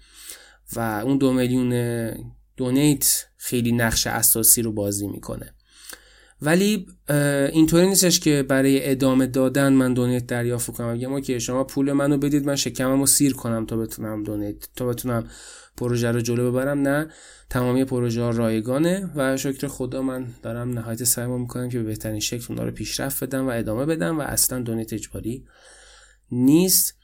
[0.77, 1.73] و اون دو میلیون
[2.63, 5.55] دونیت خیلی نقش اساسی رو بازی می‌کنه.
[6.43, 6.87] ولی
[7.53, 10.95] اینطوری نیستش که برای ادامه دادن من دونیت دریافت کنم.
[10.95, 15.29] بگم که شما پول منو بدید من شکممو سیر کنم تا بتونم دونیت تا بتونم
[15.77, 16.83] پروژه رو جلو ببرم.
[16.83, 17.09] نه
[17.51, 22.21] تمامی پروژه ها رایگانه و شکر خدا من دارم نهایت سعیمو می‌کنم که به بهترین
[22.21, 25.45] شکل اونا رو پیشرفت بدم و ادامه بدم و اصلا دونیت اجباری
[26.31, 26.95] نیست.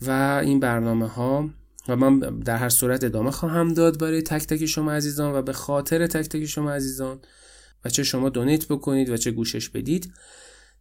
[0.00, 1.50] و این برنامه ها
[1.88, 5.52] و من در هر صورت ادامه خواهم داد برای تک تک شما عزیزان و به
[5.52, 7.20] خاطر تک تک شما عزیزان.
[7.84, 10.12] و چه شما دونیت بکنید و چه گوشش بدید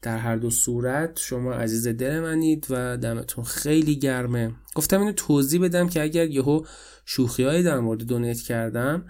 [0.01, 4.51] در هر دو صورت شما عزیز دل منید و دمتون خیلی گرمه.
[4.75, 6.65] گفتم اینو توضیح بدم که اگر یهو
[7.05, 9.05] شوخی در مورد دونیت کردم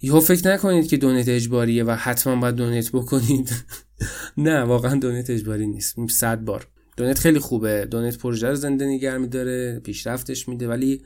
[0.00, 3.64] یهو فکر نکنید که دونیت اجباریه و حتما باید دونیت بکنید.
[4.36, 5.96] نه واقعا دونیت اجباری نیست.
[6.10, 6.66] صد بار.
[6.98, 7.84] دونیت خیلی خوبه.
[7.84, 11.02] دونیت پروژه رو زنده نگه میداره پیشرفتش میده ولی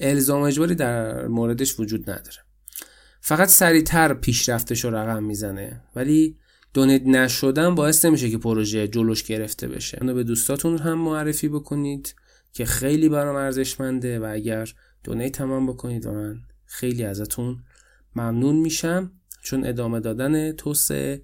[0.00, 2.36] الزام اجباری در موردش وجود نداره.
[3.20, 5.82] فقط سریعتر پیشرفتش رو رقم می‌زنه.
[5.96, 6.38] ولی
[6.74, 9.98] دونیت نشدن باعث نمیشه که پروژه جلوش گرفته بشه.
[10.00, 12.14] اونو به دوستاتون هم معرفی بکنید
[12.52, 14.68] که خیلی برام ارزشمنده و اگر
[15.04, 17.56] دونیت تمام بکنید و من خیلی ازتون
[18.16, 19.12] ممنون میشم.
[19.42, 21.22] چون ادامه دادن توسعه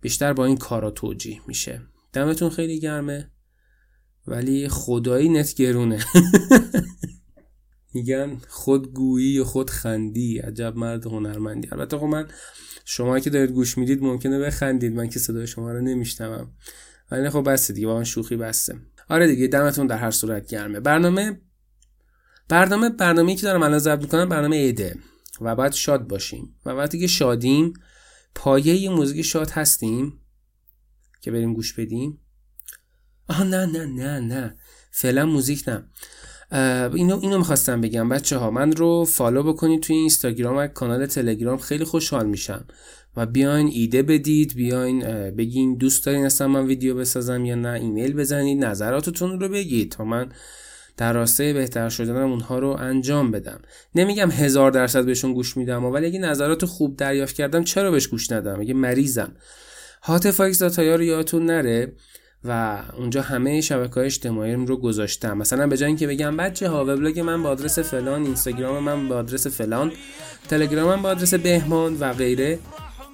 [0.00, 1.82] بیشتر با این کارا توجیه میشه.
[2.12, 3.30] دمتون خیلی گرمه.
[4.28, 6.04] ولی خدایی نت گرونه.
[7.94, 11.68] میگن خودگویی و خودخندی عجب مرد هنرمندی.
[11.72, 12.28] البته خب من
[12.84, 14.92] شما که دارید گوش می‌دید ممکنه بخندید.
[14.92, 16.50] من که صدای شما رو نمیشنوم.
[17.10, 18.76] ولی خب بسته دیگه واقعا شوخی بسته.
[19.08, 20.80] آره دیگه دمتون در هر صورت گرمه.
[20.80, 21.40] برنامه
[22.48, 24.96] برنامه برنامه‌ای که دارم الان ضبط می‌کنم برنامه ایده
[25.40, 26.54] و بعد شاد باشیم.
[26.66, 27.72] و وقتی که شادیم.
[28.34, 30.20] پایه یه موزیک شاد هستیم
[31.20, 32.20] که بریم گوش بدیم.
[33.30, 34.54] آه نه نه نه نه.
[34.90, 35.84] فعلا موزیک نه.
[36.94, 41.58] اینو اینو می‌خواستم بگم بچه ها من رو فالو بکنید توی اینستاگرام و کانال تلگرام
[41.58, 42.64] خیلی خوشحال میشم.
[43.16, 48.12] و بیاین ایده بدید بیاین بگین دوست دارین اصلا من ویدیو بسازم یا نه ایمیل
[48.12, 50.28] بزنید نظراتتون رو بگید تا من
[50.96, 53.60] در راستای بهتر شدنم اونها رو انجام بدم.
[53.94, 58.32] نمیگم هزار درصد بهشون گوش میدم ولی اگه نظرات خوب دریافت کردم چرا بهش گوش
[58.32, 59.36] ندم؟ مگه مریضم.
[60.02, 61.92] هاتف ایکس dot ir رو یادتون نره.
[62.44, 65.38] و اونجا همه شبکه های اجتماعی رو گذاشتم.
[65.38, 69.16] مثلا به جای اینکه بگم بچه ها وبلاگ من با آدرس فلان اینستاگرام من با
[69.16, 69.92] آدرس فلان
[70.48, 72.58] تلگرام من با آدرس بهمان و غیره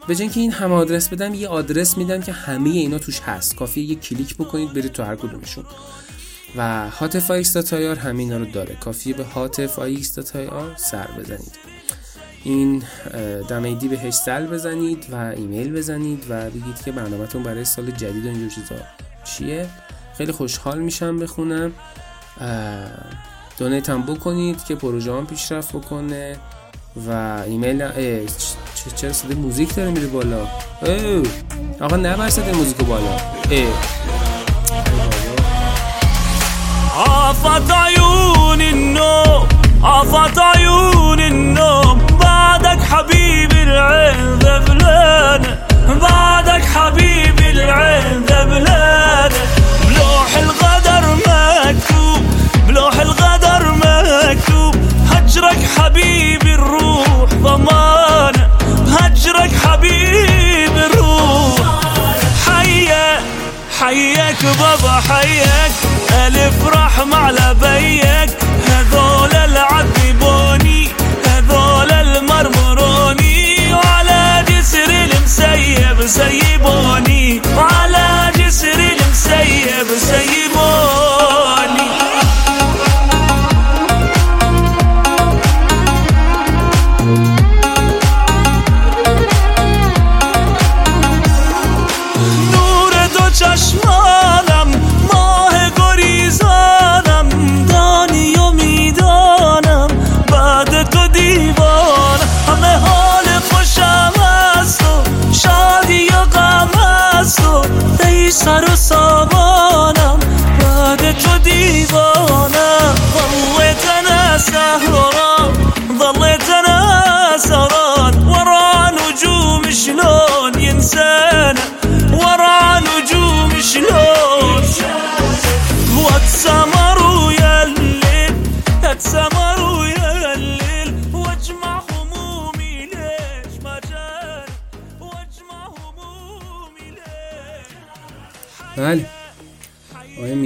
[0.08, 3.56] به جای اینکه این همه آدرس بدم یه آدرس میدم که همه اینا توش هست.
[3.56, 5.64] کافیه یه کلیک بکنید برید تو هر کدومشون.
[6.56, 7.26] و هاتف
[7.60, 8.74] dot ir همینا رو داره.
[8.74, 9.76] کافیه به هاتف
[10.32, 11.52] dot ir سر بزنید.
[12.44, 12.82] این
[13.48, 18.48] دمیدی یه سر بزنید و ایمیل بزنید و بگید که برنامهتون برای سال جدید اینجور
[18.48, 18.76] چیزا.
[19.24, 19.66] چیه؟
[20.18, 21.72] خیلی خوشحال میشم بخونم.
[23.58, 26.36] دونیت هم بکنید که پروژه هم پیشرفت بکنه
[27.08, 27.10] و
[27.46, 27.88] ایمیل
[28.96, 30.46] چرا صدای موزیک داره میره بالا؟
[31.80, 33.16] آقا نبر صدای موزیک بالا.
[36.96, 39.48] آفت عیون النوم
[39.82, 43.64] آفت عیون النوم بعدك حبيبي
[44.42, 45.58] ذبلانه
[46.00, 49.36] بعدك حبيبي العين ذا بلاده
[49.88, 52.22] بلوح الغدر مكتوب
[52.68, 54.74] بلوح الغدر مكتوب.
[55.10, 58.48] هجرك حبيبي الروح ضمانة
[58.88, 61.60] هجرك حبيبي الروح.
[62.46, 63.22] حياك
[63.80, 65.72] حياك بابا حياك
[66.12, 68.13] ألف رحمة على بيك.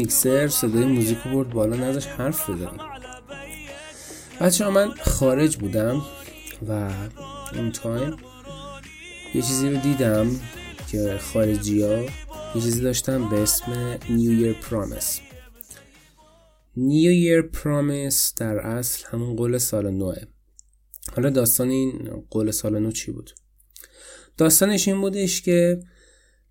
[0.09, 2.81] میکسر صدای موزیک رو برد بالا نذاش حرف بزنیم
[4.41, 6.03] بچه من خارج بودم
[6.69, 6.91] و
[7.53, 8.17] این تایم
[9.35, 10.41] یه چیزی رو دیدم
[10.91, 12.11] که خارجی ها یه
[12.63, 15.21] چیزی داشتن به اسم New Year Promise.
[16.77, 20.17] New Year Promise در اصل همون قول سال نوه.
[21.17, 23.31] حالا داستان این قول سال نو چی بود؟
[24.37, 25.81] داستانش این بودش که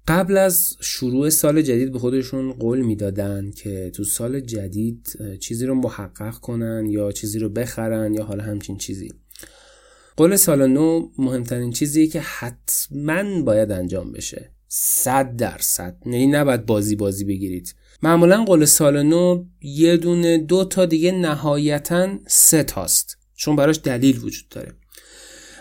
[0.08, 5.76] قبل از شروع سال جدید به خودشون قول می‌دادن که تو سال جدید چیزی رو
[5.76, 9.10] محقق کنن یا چیزی رو بخرن یا حالا همچین چیزی.
[10.18, 14.52] قول سال نو مهمترین چیزیه که حتما باید انجام بشه.
[14.68, 15.98] صد درصد.
[16.06, 17.76] یعنی نباید بازی بازی بگیرید.
[18.04, 23.18] معمولا قول سال نو یه دونه دو تا دیگه نهایتا سه تاست.
[23.36, 24.74] چون براش دلیل وجود داره.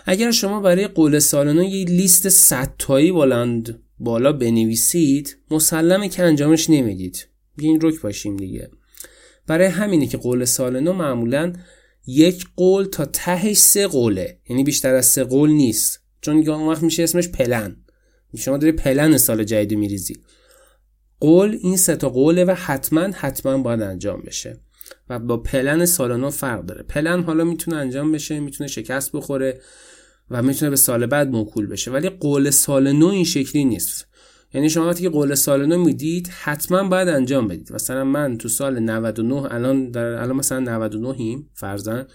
[0.05, 6.23] اگر شما برای قول سال نو یه لیست صد تایی بلند بالا بنویسید مسلمه که
[6.23, 7.27] انجامش نمی‌دید.
[7.57, 8.69] این رک باشیم دیگه.
[9.47, 11.53] برای همینه که قول سال نو معمولا
[12.07, 14.39] یک قول تا تهش سه قوله.
[14.49, 15.99] یعنی بیشتر از سه قول نیست.
[16.21, 17.75] چون اون وقت میشه اسمش پلن.
[18.37, 20.15] شما داری پلن سال جدید میریزی.
[21.19, 24.59] قول این سه تا قوله و حتما حتما باید انجام بشه.
[25.09, 26.83] و با پلن سال نو فرق داره.
[26.83, 29.61] پلن حالا می‌تونه انجام بشه می‌تونه شکست بخوره.
[30.31, 31.91] و می‌تونه به سال بعد موکول بشه.
[31.91, 34.07] ولی قول سال نو این شکلی نیست.
[34.53, 37.73] یعنی شما وقتی که قول سال نو می‌دید حتما باید انجام بدید.
[37.73, 42.07] مثلا من تو سال 99 الان در الان مثلا 99 ایم فرزن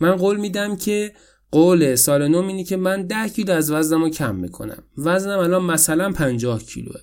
[0.00, 1.12] من قول میدم که
[1.50, 4.82] قول سال نو اینه که من 10 کیلو از وزنم رو کم می‌کنم.
[4.98, 7.00] وزنم الان مثلا 50 کیلوه.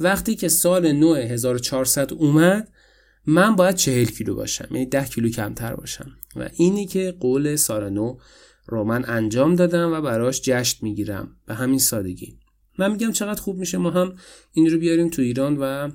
[0.00, 2.68] وقتی که سال نو 1400 اومد
[3.26, 4.68] من باید 40 کیلو باشم.
[4.70, 6.10] یعنی 10 کیلو کمتر باشم.
[6.36, 8.16] و اینی که قول سال نو
[8.72, 11.36] رو من انجام دادم و براش جشن می‌گیرم.
[11.46, 12.38] به همین سادگی.
[12.78, 14.14] من میگم چقدر خوب میشه ما هم
[14.52, 15.90] این رو بیاریم تو ایران و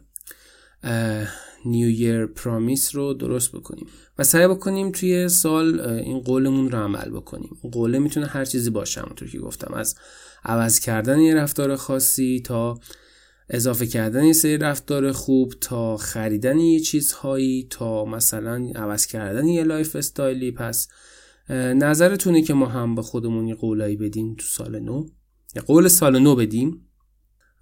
[1.66, 3.88] نیو یر پرامیس رو درست بکنیم.
[4.18, 7.58] و سعی بکنیم توی سال این قولمون رو عمل بکنیم.
[7.72, 9.74] قوله می‌تونه هر چیزی باشه همونطور که گفتم.
[9.74, 9.96] از
[10.44, 12.80] عوض کردن یه رفتار خاصی تا
[13.50, 19.64] اضافه کردن یه سری رفتار خوب تا خریدن یه چیزهایی تا مثلا عوض کردن یه
[19.64, 20.52] lifestyle ی.
[20.52, 20.88] پس
[21.50, 25.06] نظرتونه که ما هم به خودمون یه قولایی بدیم تو سال نو؟
[25.56, 26.88] یا قول سال نو بدیم؟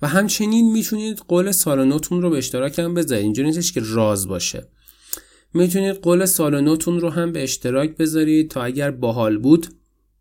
[0.02, 3.24] و همچنین می‌تونید قول سال نوتون رو به اشتراک هم بذارید.
[3.24, 4.68] اینجوری نیستش که راز باشه.
[5.54, 9.68] می‌تونید قول سال نوتون رو هم به اشتراک بذارید تا اگر باحال بود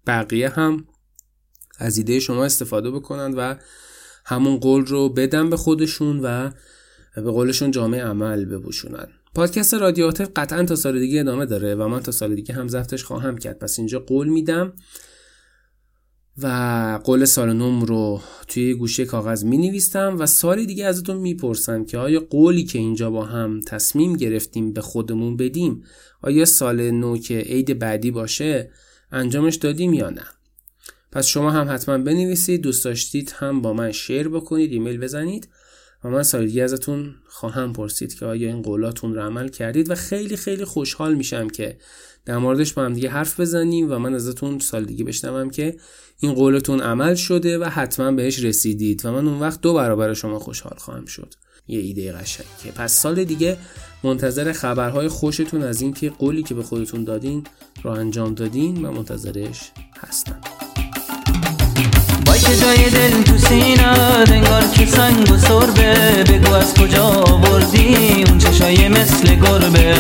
[0.07, 0.87] بقیه هم
[1.79, 3.57] از ایده شما استفاده بکنند و
[4.25, 6.51] همون قول رو بدن به خودشون و
[7.15, 9.09] به قولشون جامعه عمل بپوشونن.
[9.35, 13.05] پادکست رادیاتیو قطعا تا سال دیگه ادامه داره و من تا سال دیگه هم ضبطش
[13.05, 13.59] خواهم کرد.
[13.59, 14.73] پس اینجا قول میدم
[16.43, 21.85] و قول سال نوم رو توی گوشه کاغذ می نویستم و سال دیگه ازتون می‌پرسم
[21.85, 25.85] که آیا قولی که اینجا با هم تصمیم گرفتیم به خودمون بدیم
[26.23, 28.71] آیا سال نو که عید بعدی باشه؟
[29.13, 30.25] انجامش دادیم یا نه؟
[31.13, 35.49] پس شما هم حتما بنویسید دوست داشتید هم با من شیر بکنید ایمیل بزنید.
[36.05, 39.95] و من سال دیگه ازتون خواهم پرسید که آیا این قولاتون رو عمل کردید و
[39.95, 41.77] خیلی خیلی خوشحال میشم که
[42.25, 45.77] در موردش با هم دیگه حرف بزنیم و من ازتون سال دیگه بشنوم که
[46.19, 50.39] این قولتون عمل شده و حتما بهش رسیدید و من اون وقت دو برابر شما
[50.39, 51.35] خوشحال خواهم شد.
[51.69, 52.73] یه ایده قشنگه.
[52.77, 53.57] پس سال دیگه
[54.05, 57.45] منتظر خبرهای خوشتون از اینکه قولی که به خودتون دادین
[57.83, 60.41] رو انجام دادین و منتظرش هستم.
[62.39, 63.89] که جای دل تو سینه
[64.33, 65.95] انگار که سنگ و سربه.
[66.29, 69.95] بگو از کجا آوردی؟ اون چشای مثل گربه.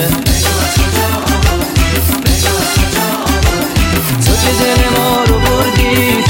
[5.25, 6.25] رو بردی؟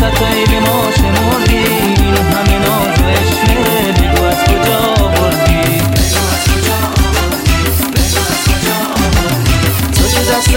[3.92, 4.94] بگو از کجا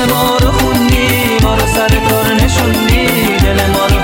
[0.06, 3.08] ما رو خوندی؟ ما رو سر کار نشوندی.
[3.43, 3.97] دل ما رو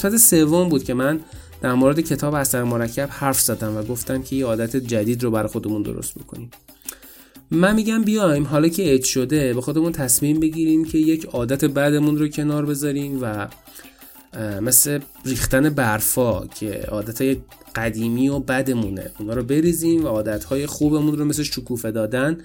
[0.00, 1.20] قسمت سوم بود که من
[1.62, 5.48] در مورد کتاب اثر مرکب حرف زدم و گفتم که یه عادت جدید رو برای
[5.48, 6.50] خودمون درست می‌کنیم.
[7.50, 12.18] من میگم بیایم حالا که اج شده به خودمون تصمیم بگیریم که یک عادت بعدمون
[12.18, 13.48] رو کنار بذاریم و
[14.60, 17.36] مثل ریختن برفا که عادت
[17.74, 22.38] قدیمی و بدمونه اونا رو بریزیم و عادتهای خوبمون رو مثل شکوفه دادن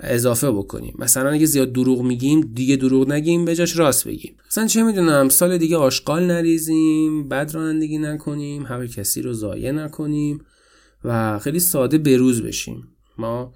[0.00, 0.94] اضافه بکنیم.
[0.98, 4.36] مثلا اگه زیاد دروغ میگیم دیگه دروغ نگیم به جاش راست بگیم.
[4.48, 10.40] مثلا چه می‌دونم سال دیگه آشغال نریزیم بد رانندگی نکنیم هر کسی رو ضایع نکنیم
[11.04, 12.88] و خیلی ساده بروز بشیم.
[13.18, 13.52] ما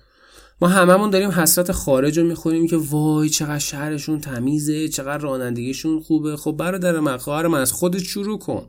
[0.63, 6.37] ما هممون داریم حسرت خارج رو می‌خوریم که وای چقدر شهرشون تمیزه چقدر رانندگیشون خوبه.
[6.37, 8.67] خب برادر من خواهر من از خودت شروع کن.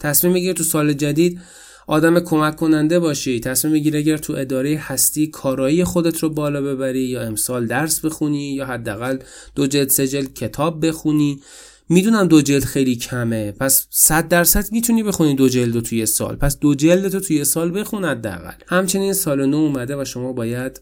[0.00, 1.40] تصمیم بگیر تو سال جدید
[1.86, 7.02] آدم کمک کننده باشی تصمیم بگیر اگر تو اداره هستی کارایی خودت رو بالا ببری
[7.02, 9.18] یا امسال درس بخونی یا حداقل
[9.54, 11.40] دو جلد سه جلد کتاب بخونی.
[11.88, 16.36] می‌دونم دو جلد خیلی کمه پس صد درصد می‌تونی بخونی دو جلد رو توی سال.
[16.36, 18.54] پس دو جلد تو توی سال بخون حداقل.
[18.66, 20.80] همچنین سال نو اومده و شما باید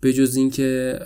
[0.00, 0.98] به جز اینکه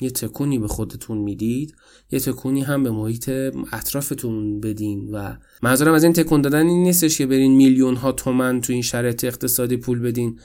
[0.00, 1.74] یه تکونی به خودتون می‌دید
[2.12, 3.28] یه تکونی هم به محیط
[3.72, 8.60] اطرافتون بدین و منظورم از این تکون دادن این نیستش که برین میلیون ها تومن
[8.60, 10.38] تو این شرایط اقتصادی پول بدین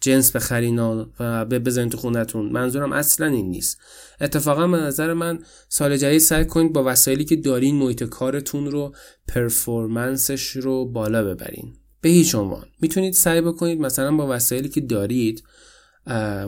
[0.00, 0.78] جنس بخرین
[1.20, 3.78] و بزنین تو خونتون منظورم اصلا این نیست.
[4.20, 8.94] اتفاقا به نظر من سال جدید سعی کنید با وسایلی که دارین محیط کارتون رو
[9.28, 11.72] پرفورمنسش رو بالا ببرین.
[12.00, 12.66] به هیچ عنوان.
[12.80, 15.42] می‌تونید سعی بکنید مثلا با وسایلی که دارید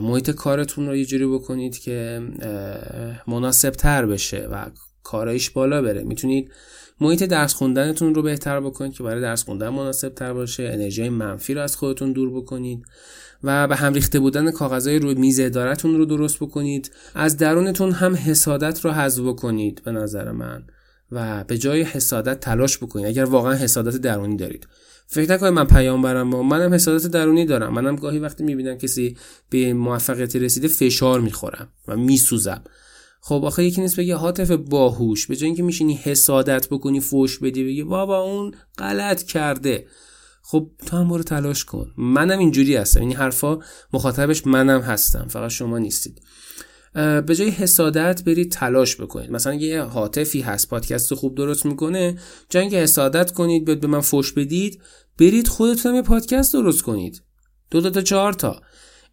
[0.01, 2.21] محیط کارتون رو یه جوری بکنید که
[3.27, 4.65] مناسب تر بشه و
[5.03, 6.03] کارایش بالا بره.
[6.03, 6.51] می‌تونید
[7.01, 11.53] محیط درس خوندنتون رو بهتر بکنید که برای درس خوندن مناسب تر باشه انرژی منفی
[11.53, 12.83] رو از خودتون دور بکنید
[13.43, 16.91] و به هم ریخته بودن کاغذهای روی میز ادارتون رو درست بکنید.
[17.15, 20.63] از درونتون هم حسادت رو حذف بکنید به نظر من
[21.11, 23.05] و به جای حسادت تلاش بکنید.
[23.05, 24.67] اگر واقعا حسادت درونی دارید.
[25.11, 27.73] فکر نکنید من پیامبرم و منم حسادت درونی دارم.
[27.73, 29.17] منم گاهی وقتی می‌بینم کسی
[29.49, 32.63] به موفقیتی رسیده فشار می‌خورم و میسوزم.
[33.21, 37.63] خب آخه یکی نیست بگه حاطف باهوش به جای اینکه میشینی حسادت بکنی فوش بدی
[37.63, 39.87] بگی بابا اون غلط کرده.
[40.41, 41.93] خب تو هم برو تلاش کن.
[41.97, 42.99] منم اینجوری هستم.
[42.99, 43.59] این حرفا
[43.93, 45.27] مخاطبش منم هستم.
[45.29, 46.21] فقط شما نیستید.
[47.25, 49.31] به جای حسادت برید تلاش بکنید.
[49.31, 52.17] مثلا یه حاطفی هست پادکست خوب درست می‌کنه.
[52.55, 54.81] اینکه حسادت کنید به من فوش بدید.
[55.19, 57.21] برید خودتون یه پادکست درست کنید.
[57.71, 58.61] دو تا تا چهار تا.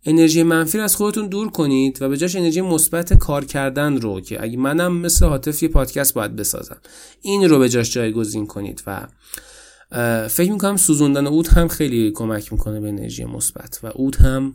[0.04, 4.42] انرژی منفی از خودتون دور کنید و به جاش انرژی مثبت کار کردن رو که
[4.42, 6.80] اگه منم مثل حاطف یه پادکست باید بسازم.
[7.22, 9.06] این رو به جاش جایگزین کنید و
[10.28, 14.54] فکر می‌کنم سوزوندن اود هم خیلی کمک می‌کنه به انرژی مثبت و اود هم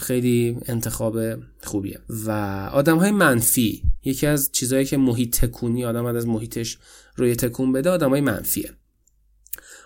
[0.00, 1.18] خیلی انتخاب
[1.62, 2.00] خوبیه.
[2.08, 2.30] و
[2.72, 6.78] آدم های منفی یکی از چیزهایی که محیط تکونی آدم از محیطش
[7.16, 8.70] روی تکون بده آدم های منفیه.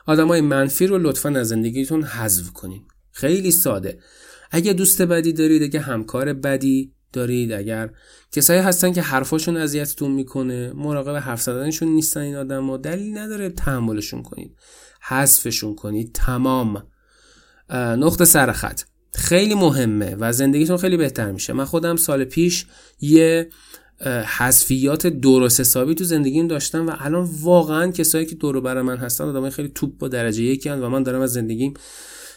[0.07, 2.83] آدم های منفی رو لطفا از زندگیتون حذف کنین.
[3.13, 3.99] خیلی ساده.
[4.51, 7.91] اگه دوست بدی دارید اگه همکار بدی دارید اگر
[8.33, 13.51] کسایی هستن که حرفاشون اذیتتون می‌کنه مراقب حرف زدنشون نیستن این آدم ها دلیل نداره
[13.51, 14.57] تحملشون کنید.
[15.03, 16.13] حذفشون کنید.
[16.13, 16.87] تمام.
[17.71, 18.81] نقطه سر خط.
[19.15, 21.53] خیلی مهمه و زندگیتون خیلی بهتر میشه.
[21.53, 22.67] من خودم سال پیش
[23.01, 23.49] یه
[24.39, 28.97] حذفیات درست حسابی تو زندگیم داشتم و الان واقعا کسایی که دور و بر من
[28.97, 31.75] هستن آدمای خیلی توپ با درجه یکی و من دارم از زندگیم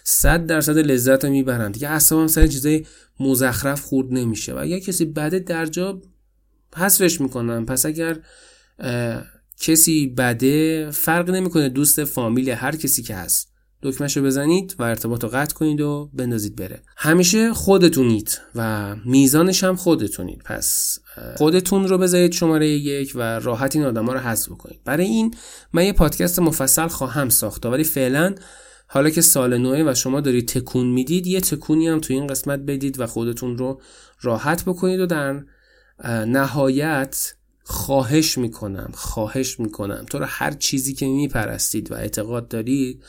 [0.03, 1.71] صد درصد لذت می‌برم.
[1.71, 2.85] دیگه اصلا سر چیزای
[3.19, 6.01] مزخرف خورد نمیشه و اگر کسی بده در جا
[6.75, 7.65] حذفش می‌کنم.
[7.65, 8.17] پس اگر
[9.59, 13.48] کسی بده فرق نمی‌کنه دوست فامیل هر کسی که هست.
[13.83, 16.81] دکمهش رو بزنید و ارتباط رو قطع کنید و بندازید بره.
[16.97, 20.41] همیشه خودتونید و میزانش هم خودتونید.
[20.45, 20.99] پس
[21.37, 24.79] خودتون رو بذارید شماره یک و راحت این آدم ها رو حذف بکنید.
[24.85, 25.35] برای این
[25.73, 27.65] من یه پادکست مفصل خواهم ساخت.
[27.65, 28.35] ولی فعلا
[28.87, 32.59] حالا که سال نوه و شما دارید تکون می‌دید یه تکونی هم تو این قسمت
[32.59, 33.81] بدید و خودتون رو
[34.21, 35.43] راحت بکنید و در
[36.25, 40.05] نهایت خواهش می‌کنم خواهش می‌کنم.
[40.09, 43.03] تو رو هر چیزی که میپرستید و اعتقاد دارید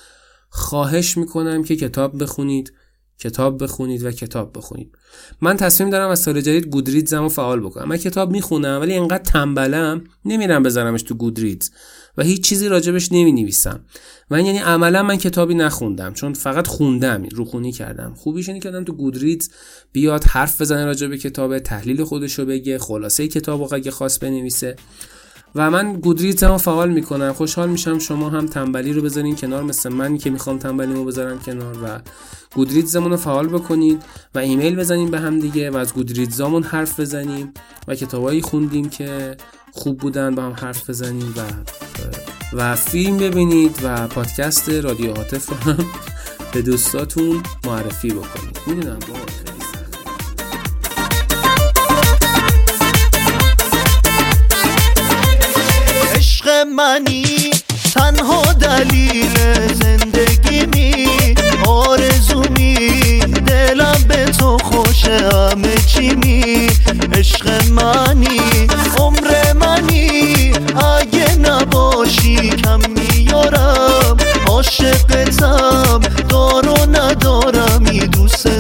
[0.51, 2.73] خواهش می‌کنم که کتاب بخونید
[3.19, 4.99] کتاب بخونید و کتاب بخونید.
[5.41, 7.89] من تصمیم دارم از سال جدید گودریدزم رو فعال بکنم.
[7.89, 11.71] من کتاب می‌خونم ولی انقدر تنبلم نمیرم بذارمش تو گودریدز
[12.17, 13.85] و هیچ چیزی راجبش نمی نویسم
[14.31, 18.15] من یعنی عملا من کتابی نخوندم چون فقط خوندم روخونی کردم.
[18.15, 19.49] خوبیش اینه که تو گودریدز
[19.93, 24.77] بیاد حرف بزنه راجع به کتاب تحلیل خودشو بگه خلاصه کتاب اگه خواست بنویسه.
[25.55, 27.33] و من گودریدز هم فعال می‌کنم.
[27.33, 31.85] خوشحال میشم شما هم تنبلی رو بذارین کنار مثل من که می‌خوام تنبلیمو بذارم کنار
[31.85, 32.01] و
[32.55, 34.03] گودریدزمون رو فعال بکنید
[34.35, 37.55] و ایمیل بزنیم به هم دیگه و از گودریدزامون حرف بزنیم
[37.89, 39.37] و کتابایی خوندیم که
[39.73, 41.41] خوب بودن با هم حرف بزنیم و
[42.57, 45.87] و فیلم ببینید و پادکست رادیو هاتف رو هم
[46.53, 48.59] به دوستاتون معرفی بکنید.
[48.67, 49.50] می‌دونم عشق
[56.81, 57.51] منی
[57.95, 59.35] تنها دلیل
[59.75, 61.07] زندگیمی
[61.67, 66.71] آرزومی دلم به تو خوشه همه چی می.
[67.19, 68.41] عشق منی
[68.99, 70.53] عمر منی
[70.99, 74.17] اگه نباشی کم میارم
[74.47, 78.60] عاشقتم دارو ندارم دوست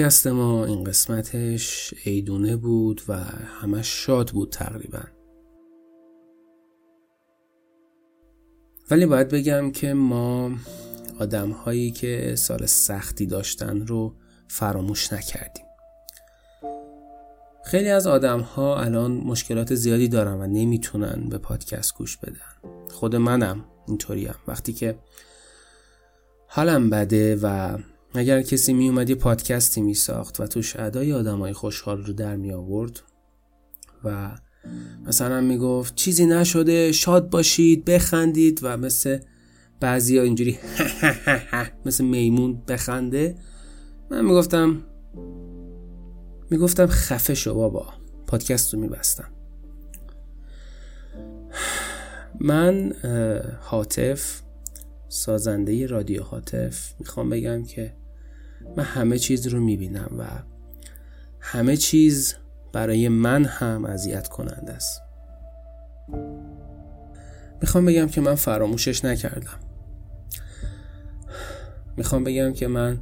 [0.00, 3.16] پادکست ما این قسمتش عیدونه بود و
[3.60, 5.02] همش شاد بود تقریبا.
[8.90, 10.50] ولی باید بگم که ما
[11.18, 14.14] آدم هایی که سال سختی داشتن رو
[14.48, 15.64] فراموش نکردیم.
[17.64, 22.70] خیلی از آدم ها الان مشکلات زیادی دارن و نمی‌تونن به پادکست گوش بدن.
[22.90, 24.34] خود منم اینطوریم.
[24.48, 24.98] وقتی که
[26.46, 27.78] حالم بده و
[28.14, 32.36] اگر کسی می اومد یه پادکستی می ساخت و توش ادای آدمای خوشحال رو در
[32.36, 33.00] می آورد
[34.04, 34.30] و
[35.06, 39.18] مثلا می گفت چیزی نشده شاد باشید بخندید و مثل
[39.80, 40.58] بعضی ها اینجوری
[41.86, 43.34] مثل میمون بخنده
[44.10, 44.82] من می گفتم
[46.50, 47.88] می گفتم خفه شو بابا
[48.26, 49.28] پادکست رو می بستم
[52.40, 52.92] من
[53.60, 54.40] حاطف
[55.08, 57.99] سازنده رادیو حاطف می‌خوام بگم که
[58.76, 60.24] من همه چیز رو می‌بینم و
[61.40, 62.34] همه چیز
[62.72, 65.02] برای من هم اذیت کننده است.
[67.60, 69.58] می‌خوام بگم که من فراموشش نکردم.
[71.96, 73.00] می‌خوام بگم که من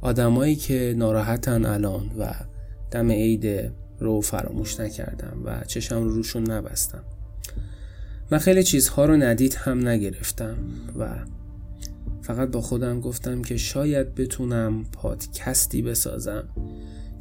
[0.00, 2.34] آدمایی که ناراحتن الان و
[2.90, 7.04] دم عید رو فراموش نکردم و چشم رو روشون نبستم.
[8.30, 10.56] من خیلی چیزها رو ندید هم نگرفتم
[10.98, 11.08] و
[12.24, 16.48] فقط با خودم گفتم که شاید بتونم پادکستی بسازم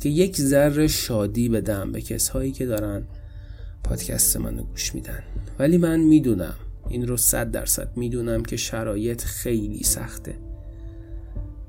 [0.02, 3.04] که یک ذره شادی بدم به کسهایی که دارن
[3.84, 5.24] پادکست منو گوش میدن.
[5.60, 6.54] ولی من می‌دونم
[6.90, 10.36] این رو صد درصد می‌دونم که شرایط خیلی سخته.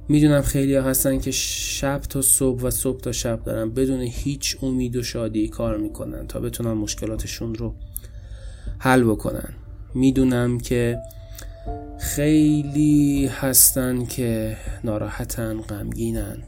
[0.09, 4.57] می‌دونم خیلی ها هستن که شب تا صبح و صبح تا شب دارن بدون هیچ
[4.62, 7.74] امید و شادی کار می‌کنن تا بتونن مشکلاتشون رو
[8.78, 9.55] حل بکنن.
[9.95, 10.99] می‌دونم که
[12.05, 16.42] خیلی هستن که ناراحتن غمگینن.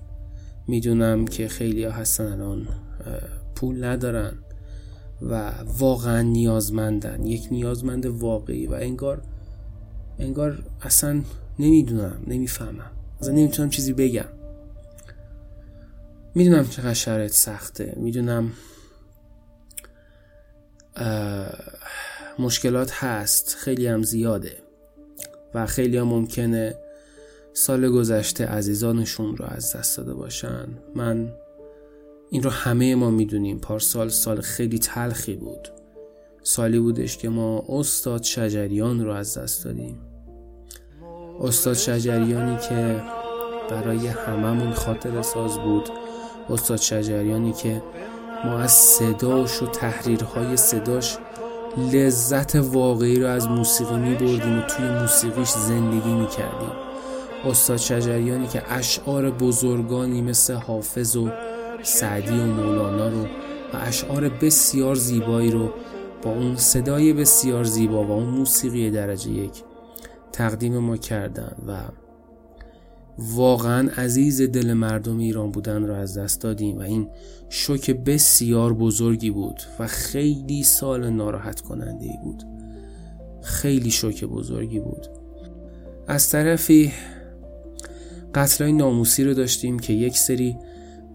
[0.68, 2.68] می‌دونم که خیلی ها هستن الان
[3.54, 4.38] پول ندارن
[5.22, 7.26] و واقعا نیازمندن.
[7.26, 9.22] یک نیازمند واقعی و انگار
[10.18, 11.22] انگار اصلا
[11.58, 12.90] نمی‌دونم نمی‌فهمم.
[13.20, 14.28] اصلا نمی‌تونم چیزی بگم.
[16.34, 17.94] می‌دونم چقدر شرایط سخته.
[17.96, 18.52] می‌دونم
[22.38, 23.56] مشکلات هست.
[23.58, 24.65] خیلی هم زیاده.
[25.56, 26.78] و خیلی هم ممکنه
[27.52, 30.68] سال گذشته عزیزانشون رو از دست داده باشن.
[30.94, 31.32] من
[32.30, 33.58] این رو همه ما می‌دونیم.
[33.58, 35.68] پارسال سال خیلی تلخی بود.
[36.42, 39.98] سالی بودش که ما استاد شجریان رو از دست دادیم.
[41.40, 43.02] استاد شجریانی که
[43.70, 45.88] برای هممون خاطر ساز بود.
[46.50, 47.82] استاد شجریانی که
[48.44, 51.18] ما از صداش و تحریرهای صداش
[51.76, 56.72] لذت واقعی رو از موسیقی می بردیم و توی موسیقیش زندگی می کردیم
[57.44, 61.30] استاد شجریانی که اشعار بزرگانی مثل حافظ و
[61.82, 63.22] سعدی و مولانا رو
[63.74, 65.70] و اشعار بسیار زیبایی رو
[66.22, 69.62] با اون صدای بسیار زیبا و اون موسیقی درجه یک
[70.32, 71.76] تقدیم ما کردن و
[73.18, 77.08] واقعا عزیز دل مردم ایران بودن رو از دست دادیم و این
[77.48, 82.42] شوک بسیار بزرگی بود و خیلی سال ناراحت کننده بود.
[83.42, 85.06] خیلی شوک بزرگی بود.
[86.08, 86.92] از طرفی
[88.34, 90.56] قتلای ناموسی رو داشتیم که یک سری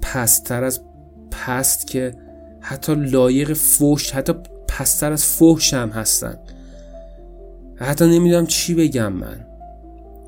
[0.02, 0.82] پستر از
[1.32, 2.16] پست که
[2.60, 4.34] حتی لایق فوش حتی
[4.68, 6.39] پستر از فوش هم هستن.
[7.76, 9.51] حتی نمی‌دونم چی بگم من.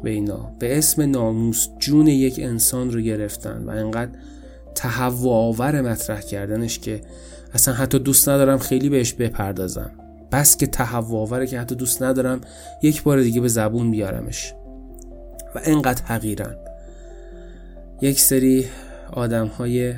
[0.03, 0.51] به اینا.
[0.59, 4.11] به اسم ناموس جون یک انسان رو گرفتن و انقدر
[4.75, 7.01] تهوع آور مطرح کردنش که
[7.53, 9.91] اصلا حتی دوست ندارم خیلی بهش بپردازم.
[10.31, 12.41] بس که تهوع آوره که حتی دوست ندارم
[12.81, 14.53] یک بار دیگه به زبون بیارمش.
[15.55, 16.55] و انقدر حقیرن.
[18.01, 18.65] یک سری
[19.11, 19.93] آدم های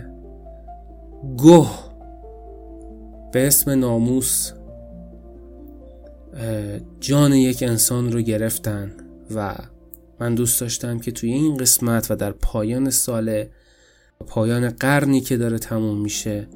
[1.37, 1.71] گوه
[3.31, 4.51] به اسم ناموس
[6.99, 8.91] جان یک انسان رو گرفتن
[9.35, 9.55] و
[10.19, 13.45] من دوست داشتم که توی این قسمت و در پایان سال
[14.27, 16.47] پایان قرنی که داره تموم میشه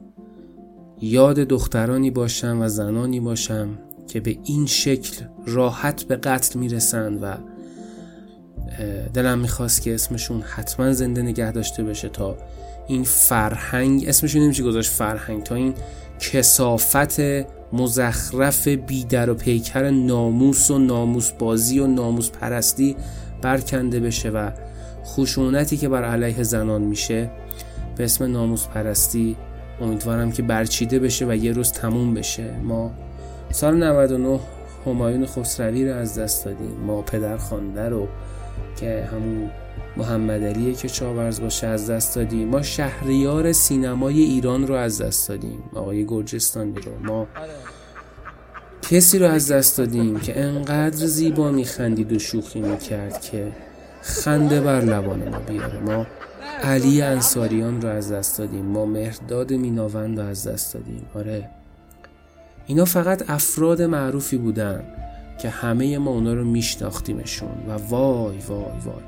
[1.02, 7.36] یاد دخترانی باشم و زنانی باشم که به این شکل راحت به قتل می‌رسن و
[9.14, 12.38] دلم می‌خواست که اسمشون حتما زنده نگه داشته بشه تا
[12.88, 15.74] این فرهنگ اسمشون نمیشه گذاشت فرهنگ تا این
[16.20, 17.20] کسافت
[17.74, 22.96] مزخرف بیدر و پیکر ناموس و ناموس بازی و ناموس پرستی
[23.42, 24.52] برکنده بشه و
[25.06, 27.32] خشونتی که بر علیه زنان میشه
[27.96, 29.36] به اسم ناموس پرستی
[29.82, 32.54] امیدوارم که برچیده بشه و یه روز تموم بشه.
[32.64, 32.92] ما
[33.52, 34.40] سال 99
[34.86, 36.72] همایون خسروی رو از دست دادیم.
[36.72, 38.08] ما پدر خانده رو
[38.80, 39.50] که همون
[39.98, 42.48] محمد علیه که چاورز باشه از دست دادیم.
[42.48, 45.64] ما شهریار سینمای ایران رو از دست دادیم.
[45.76, 46.92] آقای گرجستانی رو.
[47.04, 47.28] ما
[48.82, 53.52] کسی رو از دست دادیم که انقدر زیبا میخندید و شوخی می‌کرد که
[54.02, 55.80] خنده بر لبان ما بیاره.
[55.80, 56.06] ما
[56.64, 58.66] علی انصاریان رو از دست دادیم.
[58.66, 61.06] ما مهرداد میناوند رو از دست دادیم.
[61.16, 61.50] آره.
[62.66, 64.84] اینا فقط افراد معروفی بودن
[65.42, 67.50] که همه ما اونا رو میشناختیمشون.
[67.68, 69.04] و وای وای وای.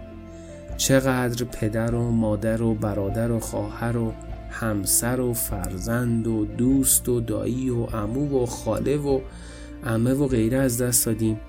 [0.78, 4.14] چقدر پدر و مادر و برادر و خواهر و
[4.52, 9.20] همسر و فرزند و دوست و دایی و عمو و خاله و
[9.84, 11.40] عمه و غیره از دست دادیم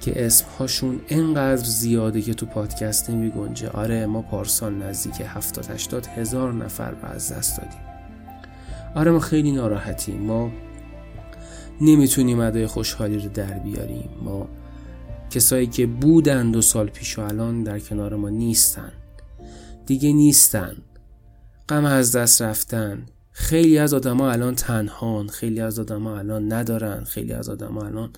[0.00, 6.06] که اسمهاشون انقدر زیاده که تو پادکست نمی گنجه آره ما پارسال نزدیک 70 80
[6.06, 7.80] هزار نفر رو از دست دادیم.
[8.94, 10.20] آره ما خیلی ناراحتیم.
[10.20, 10.50] ما
[11.80, 14.08] نمی‌تونیم ادای خوشحالی رو در بیاریم.
[14.22, 14.48] ما
[15.30, 18.92] کسایی که بودن دو سال پیش و الان در کنار ما نیستن.
[19.86, 20.76] دیگه نیستن.
[21.68, 23.06] غم از دست رفتن.
[23.32, 28.12] خیلی از آدما الان تنهان خیلی از آدما الان ندارن خیلی از آدما الان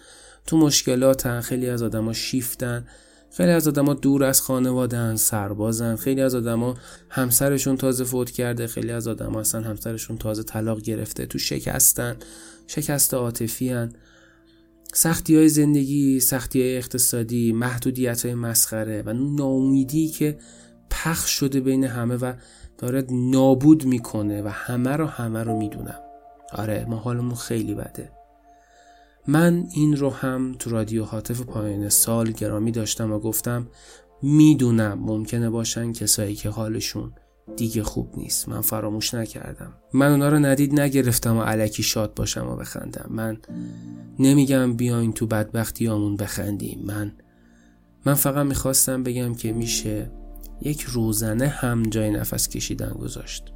[0.46, 2.86] تو مشکلاتن خیلی از آدما شیفتن
[3.32, 6.76] خیلی از آدما دور از خانوادهن سربازن خیلی از آدما
[7.08, 12.16] همسرشون تازه فوت کرده خیلی از آدما اصلا همسرشون تازه طلاق گرفته تو شکستن
[12.66, 13.88] شکست عاطفی.
[14.94, 20.38] سختی های زندگی سختی های اقتصادی محدودیت های مسخره و ناامیدی که
[20.90, 22.32] پخش شده بین همه و
[22.82, 26.00] داره نابود می‌کنه و همه رو همه رو می‌دونم.
[26.52, 28.12] آره ما حالمون خیلی بده.
[29.26, 33.68] من این رو هم تو رادیو حاطف پایان سال گرامی داشتم و گفتم
[34.22, 37.12] می‌دونم ممکنه باشن کسایی که حالشون
[37.56, 38.48] دیگه خوب نیست.
[38.48, 39.72] من فراموش نکردم.
[39.94, 43.06] من اونا رو ندید نگرفتم و علکی شاد باشم و بخندم.
[43.10, 43.38] من
[44.18, 46.82] نمیگم بیاین تو بدبختی آمون بخندیم.
[46.86, 47.12] من
[48.06, 50.10] من فقط می‌خواستم بگم که میشه
[50.64, 53.52] یک روزنه هم جای نفس کشیدن گذاشت.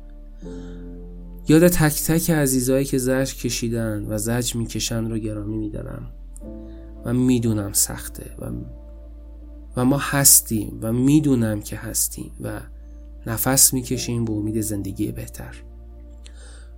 [1.48, 6.10] یاد تک تک عزیزایی که زج کشیدن و زج می‌کشن رو گرامی میدارم
[7.04, 8.50] و می‌دونم سخته و,
[9.76, 12.60] و ما هستیم و می‌دونم که هستیم و
[13.26, 15.56] نفس می‌کشیم به امید زندگی بهتر.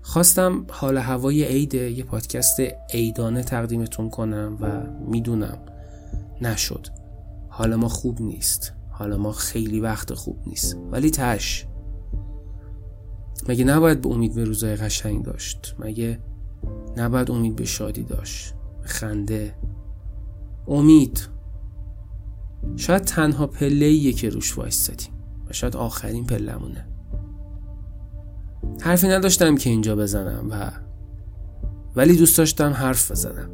[0.03, 2.61] خواستم حال هوای عید یه پادکست
[2.95, 5.59] عیدانه تقدیمتون کنم و می‌دونم
[6.41, 6.87] نشد.
[7.49, 8.73] حال ما خوب نیست.
[8.99, 11.67] حال ما خیلی وقت خوب نیست ولی تش.
[13.49, 16.19] مگه نباید به امید به روزای قشنگ داشت؟ مگه
[16.97, 19.55] نباید امید به شادی داشت؟ به خنده.
[20.69, 21.29] امید.
[22.77, 25.13] شاید تنها پله که روش وایستادیم
[25.51, 26.89] و شاید آخرین پلمونه
[28.81, 30.71] حرفی نداشتم که اینجا بزنم و
[31.97, 33.51] ولی دوست داشتم حرف بزنم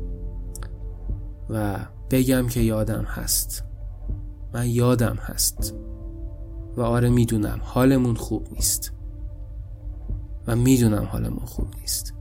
[1.50, 1.78] و
[2.10, 3.64] بگم که یادم هست.
[4.54, 5.74] من یادم هست.
[6.76, 8.92] و آره می‌دونم حالمون خوب نیست.
[10.46, 12.14] و می‌دونم حالمون خوب نیست.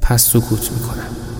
[0.00, 1.35] پس سکوت می‌کنم.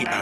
[0.00, 0.21] I.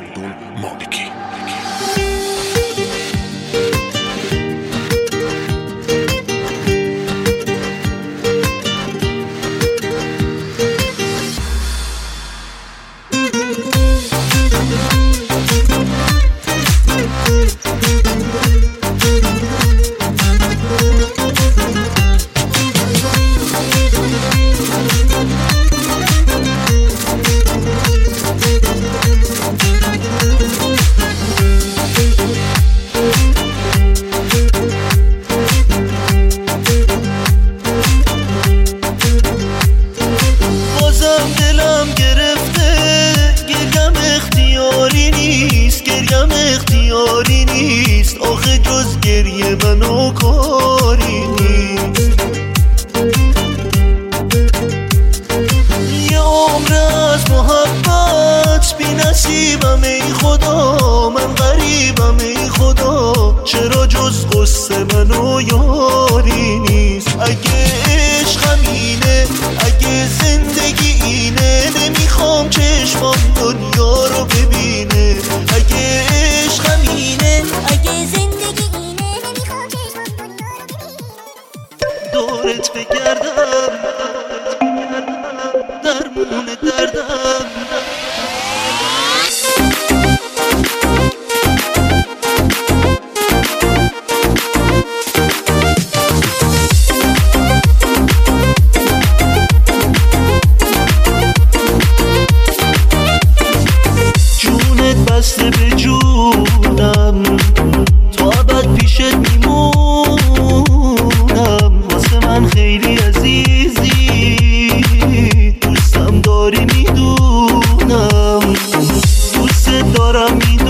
[119.95, 120.70] دارم می‌دونی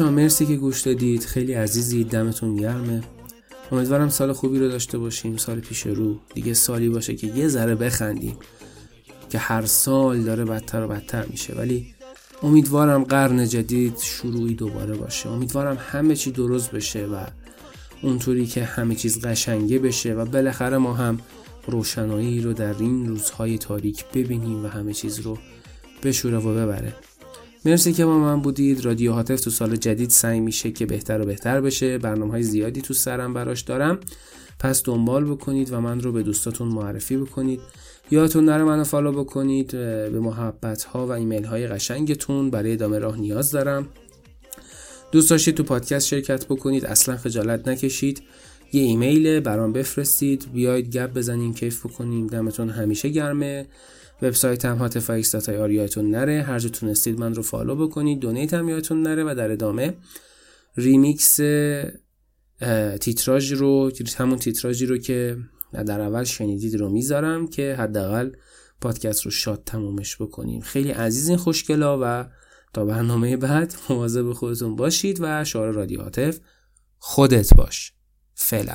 [0.00, 1.24] بچه مرسی که گوش دادید.
[1.24, 3.02] خیلی عزیزی دمتون گرمه
[3.72, 5.36] امیدوارم سال خوبی رو داشته باشیم.
[5.36, 6.18] سال پیش رو.
[6.34, 8.36] دیگه سالی باشه که یه ذره بخندیم
[9.30, 11.54] که هر سال داره بدتر و بدتر میشه.
[11.54, 11.94] ولی
[12.42, 15.28] امیدوارم قرن جدید شروعی دوباره باشه.
[15.28, 17.24] امیدوارم همه چی درست بشه و
[18.02, 21.18] اونطوری که همه چیز قشنگه بشه و بالاخره ما هم
[21.66, 25.38] روشنایی رو در این روزهای تاریک ببینیم و همه چیز رو
[26.02, 26.94] بشوره و ببره.
[27.64, 28.84] مرسی که با من بودید.
[28.84, 31.98] رادیو هاتف تو سال جدید سعی میشه که بهتر و بهتر بشه.
[31.98, 33.98] برنامه های زیادی تو سرم براش دارم.
[34.58, 37.60] پس دنبال بکنید و من رو به دوستاتون معرفی بکنید.
[38.10, 39.70] یادتون نره منو follow بکنید.
[39.72, 42.50] به محبت ها و ایمیل های قشنگتون.
[42.50, 43.88] برای ادامه راه نیاز دارم.
[45.12, 46.86] دوست داشتید تو پادکست شرکت بکنید.
[46.86, 48.22] اصلا خجالت نکشید.
[48.72, 50.52] یه ایمیل برام بفرستید.
[50.52, 52.26] بیاید گپ بزنیم کیف بکنیم.
[52.26, 53.66] دمتون همیشه گرمه.
[54.22, 56.42] وبسایت هم هاتفایکس یادتون نره.
[56.42, 59.94] هر جا تونستید من رو follow بکنید donate هم یادتون نره و در ادامه
[60.76, 61.40] ریمیکس
[63.00, 65.36] تیتراژ رو همون تیتراژی رو که
[65.72, 68.30] در اول شنیدید رو می‌ذارم که حداقل
[68.80, 70.60] پادکست رو شاد تمومش بکنیم.
[70.60, 72.24] خیلی عزیزین خوشگلا و
[72.74, 76.38] تا برنامه بعد مواظب خودتون باشید و شعار رادیو هاتف
[76.98, 77.92] خودت باش.
[78.34, 78.74] فعلا.